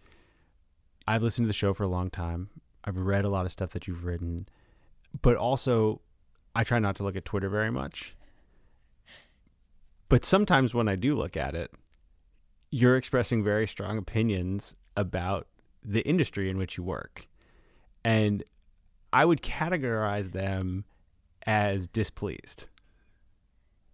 [1.06, 2.50] I've listened to the show for a long time.
[2.84, 4.48] I've read a lot of stuff that you've written,
[5.22, 6.00] but also
[6.54, 8.14] I try not to look at Twitter very much.
[10.08, 11.72] But sometimes when I do look at it,
[12.70, 15.46] you're expressing very strong opinions about
[15.82, 17.26] the industry in which you work.
[18.04, 18.44] And
[19.14, 20.84] I would categorize them
[21.46, 22.66] as displeased.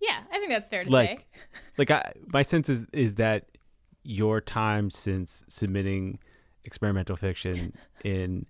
[0.01, 1.27] yeah, I think that's fair to Like- say.
[1.79, 3.47] Like I my sense is is that
[4.03, 6.19] your time since submitting
[6.65, 8.47] experimental fiction in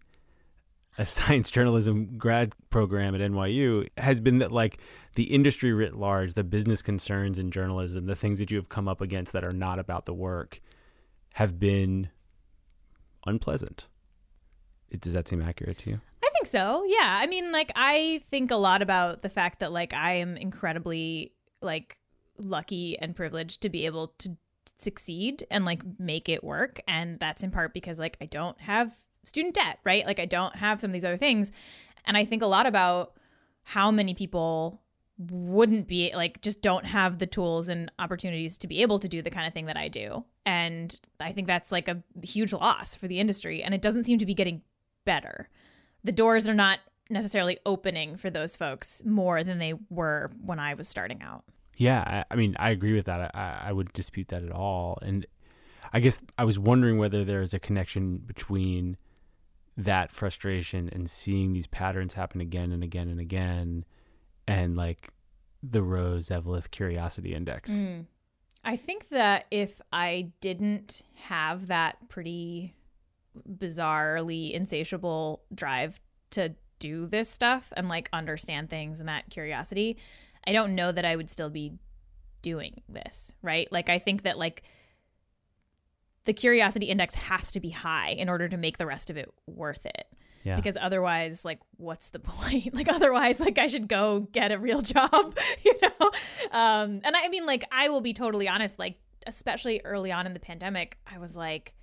[0.99, 4.81] a science journalism grad program at NYU has been that like
[5.15, 8.87] the industry writ large, the business concerns in journalism, the things that you have come
[8.89, 10.61] up against that are not about the work
[11.35, 12.09] have been
[13.27, 13.87] unpleasant.
[15.01, 16.01] Does that seem accurate to you?
[16.41, 16.85] Think so.
[16.87, 17.19] Yeah.
[17.21, 21.35] I mean, like I think a lot about the fact that like I am incredibly
[21.61, 21.99] like
[22.39, 24.31] lucky and privileged to be able to
[24.79, 28.97] succeed and like make it work and that's in part because like I don't have
[29.23, 30.07] student debt, right?
[30.07, 31.53] Like I don't have some of these other things.
[32.07, 33.13] And I think a lot about
[33.63, 34.81] how many people
[35.19, 39.21] wouldn't be like just don't have the tools and opportunities to be able to do
[39.21, 40.25] the kind of thing that I do.
[40.47, 44.17] And I think that's like a huge loss for the industry and it doesn't seem
[44.17, 44.63] to be getting
[45.05, 45.51] better.
[46.05, 50.75] The doors are not necessarily opening for those folks more than they were when I
[50.75, 51.45] was starting out.
[51.77, 53.35] Yeah, I, I mean, I agree with that.
[53.35, 54.99] I, I would dispute that at all.
[55.03, 55.27] And
[55.93, 58.97] I guess I was wondering whether there is a connection between
[59.77, 63.85] that frustration and seeing these patterns happen again and again and again,
[64.47, 65.11] and like
[65.63, 67.71] the Rose Eveleth Curiosity Index.
[67.71, 68.07] Mm.
[68.63, 72.75] I think that if I didn't have that pretty
[73.49, 76.01] bizarrely insatiable drive
[76.31, 79.97] to do this stuff and like understand things and that curiosity,
[80.47, 81.73] I don't know that I would still be
[82.43, 83.71] doing this, right?
[83.71, 84.63] Like I think that like
[86.25, 89.33] the curiosity index has to be high in order to make the rest of it
[89.47, 90.07] worth it.
[90.45, 90.57] Yeah.
[90.57, 92.75] Because otherwise, like, what's the point?
[92.75, 96.11] Like, otherwise, like, I should go get a real job, you know?
[96.51, 100.33] Um, and I mean, like, I will be totally honest, like, especially early on in
[100.33, 101.75] the pandemic, I was like,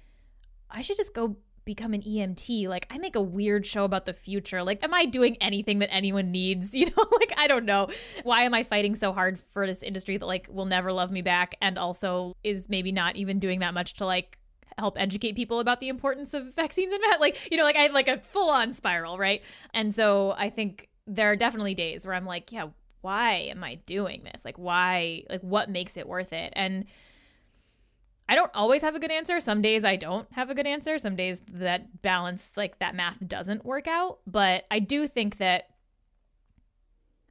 [0.70, 1.38] I should just go
[1.68, 2.68] become an EMT.
[2.68, 4.63] Like, I make a weird show about the future.
[4.63, 6.74] Like, am I doing anything that anyone needs?
[6.78, 7.89] You know, like, I don't know.
[8.24, 11.22] Why am I fighting so hard for this industry that, like, will never love me
[11.22, 14.38] back and also is maybe not even doing that much to, like,
[14.78, 17.82] help educate people about the importance of vaccines and that like you know like i
[17.82, 19.41] have like a full on spiral right
[19.74, 22.68] and so i think there are definitely days where i'm like yeah
[23.01, 26.86] why am i doing this like why like what makes it worth it and
[28.30, 29.39] I don't always have a good answer.
[29.39, 30.97] Some days I don't have a good answer.
[30.99, 34.19] Some days that balance, like that math doesn't work out.
[34.28, 35.69] But I do think that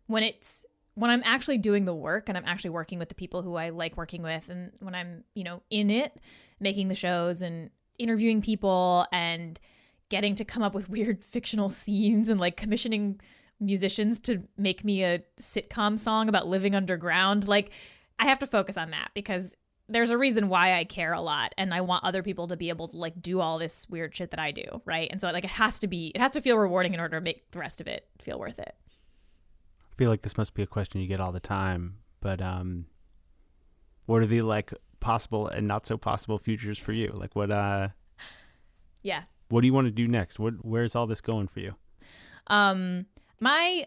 [0.06, 3.42] when it's when I'm actually doing the work and I'm actually working with the people
[3.42, 6.18] who I like working with, and when I'm, you know, in it,
[6.58, 9.60] making the shows and interviewing people and
[10.08, 13.20] getting to come up with weird fictional scenes and like commissioning
[13.60, 17.70] musicians to make me a sitcom song about living underground, like
[18.18, 19.54] I have to focus on that because
[19.88, 22.68] there's a reason why I care a lot and I want other people to be
[22.70, 25.08] able to like do all this weird shit that I do, right?
[25.10, 27.20] And so like it has to be it has to feel rewarding in order to
[27.24, 28.74] make the rest of it feel worth it.
[29.92, 32.86] I feel like this must be a question you get all the time, but um
[34.06, 37.12] what are the like possible and not so possible futures for you?
[37.14, 37.88] Like what uh
[39.02, 39.22] Yeah.
[39.50, 40.38] what do you want to do next?
[40.40, 41.74] What where's all this going for you?
[42.48, 43.06] Um
[43.38, 43.86] my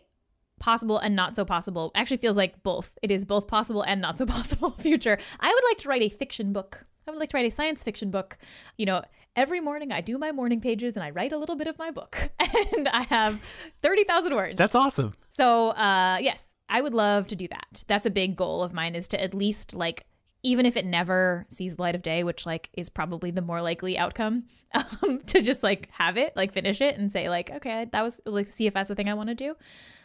[0.59, 2.97] possible and not so possible actually feels like both.
[3.01, 5.17] It is both possible and not so possible future.
[5.39, 6.85] I would like to write a fiction book.
[7.07, 8.37] I would like to write a science fiction book.
[8.77, 9.01] You know,
[9.35, 11.91] every morning I do my morning pages and I write a little bit of my
[11.91, 12.29] book.
[12.75, 13.39] And I have
[13.81, 14.57] 30,000 words.
[14.57, 15.13] That's awesome.
[15.29, 17.83] So, uh yes, I would love to do that.
[17.87, 20.05] That's a big goal of mine is to at least like
[20.41, 23.61] even if it never sees the light of day, which like is probably the more
[23.61, 24.45] likely outcome,
[25.03, 28.21] um, to just like have it, like finish it and say like, okay, that was
[28.25, 29.55] like see if that's the thing I want to do.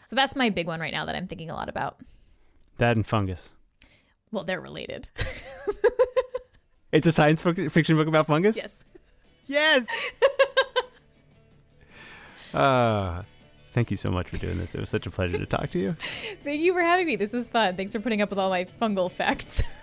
[0.05, 1.97] So that's my big one right now that I'm thinking a lot about.
[2.77, 3.53] That and fungus.
[4.31, 5.09] Well, they're related.
[6.91, 8.55] It's a science book, fiction book about fungus?
[8.55, 8.85] yes.
[9.47, 9.85] Yes.
[12.53, 13.23] uh
[13.73, 14.73] thank you so much for doing this.
[14.73, 15.93] It was such a pleasure to talk to you.
[16.45, 17.17] Thank you for having me.
[17.17, 17.75] This is fun.
[17.75, 19.61] Thanks for putting up with all my fungal facts.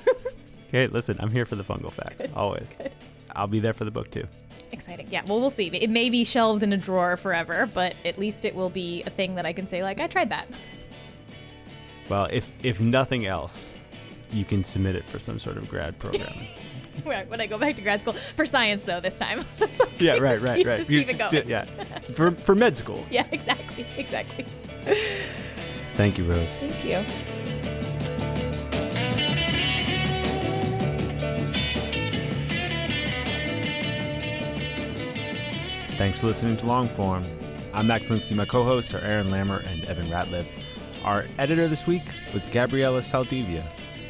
[0.75, 2.71] Okay, listen, I'm here for the fungal facts always.
[2.71, 2.93] good.
[3.35, 4.27] I'll be there for the book too.
[4.73, 5.07] Exciting.
[5.11, 5.67] Yeah, well, we'll see.
[5.69, 9.11] It may be shelved in a drawer forever, but at least it will be a
[9.11, 10.47] thing that I can say, like, I tried that.
[12.09, 13.73] Well, if if nothing else,
[14.31, 16.33] you can submit it for some sort of grad program.
[17.05, 19.47] When when I go back to grad school for science, though, this time.
[19.71, 20.77] So yeah, right, right, keep- right.
[20.77, 21.49] Just You- keep it going.
[21.49, 21.65] Yeah,
[22.15, 23.03] for for med school.
[23.11, 23.87] Yeah, exactly.
[23.97, 24.45] Exactly.
[25.95, 26.51] Thank you, Rose.
[26.61, 27.42] Thank you.
[36.03, 37.25] Thanks for listening to Longform.
[37.73, 38.35] I'm Max Linsky.
[38.35, 40.49] My co-hosts are Aaron Lammer and Evan Ratliff.
[41.05, 42.03] Our editor this week
[42.35, 43.63] was Gabriella Saldivia.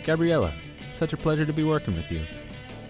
[0.03, 0.55] Gabriella,
[0.97, 2.23] such a pleasure to be working with you.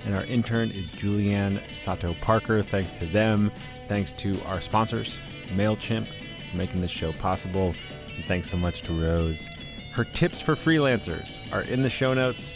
[0.07, 2.63] And our intern is Julianne Sato Parker.
[2.63, 3.51] Thanks to them.
[3.89, 5.19] Thanks to our sponsors,
[5.57, 7.75] MailChimp, for making this show possible.
[8.15, 9.49] And thanks so much to Rose.
[9.95, 12.55] Her tips for freelancers are in the show notes.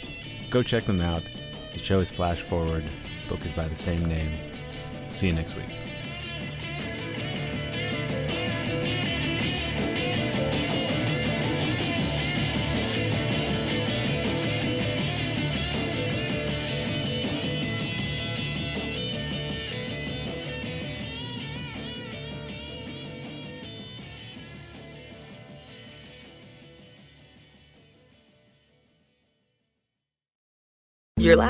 [0.49, 1.23] Go check them out.
[1.73, 2.85] The show is Flash Forward.
[3.27, 4.31] Book is by the same name.
[5.09, 5.75] See you next week.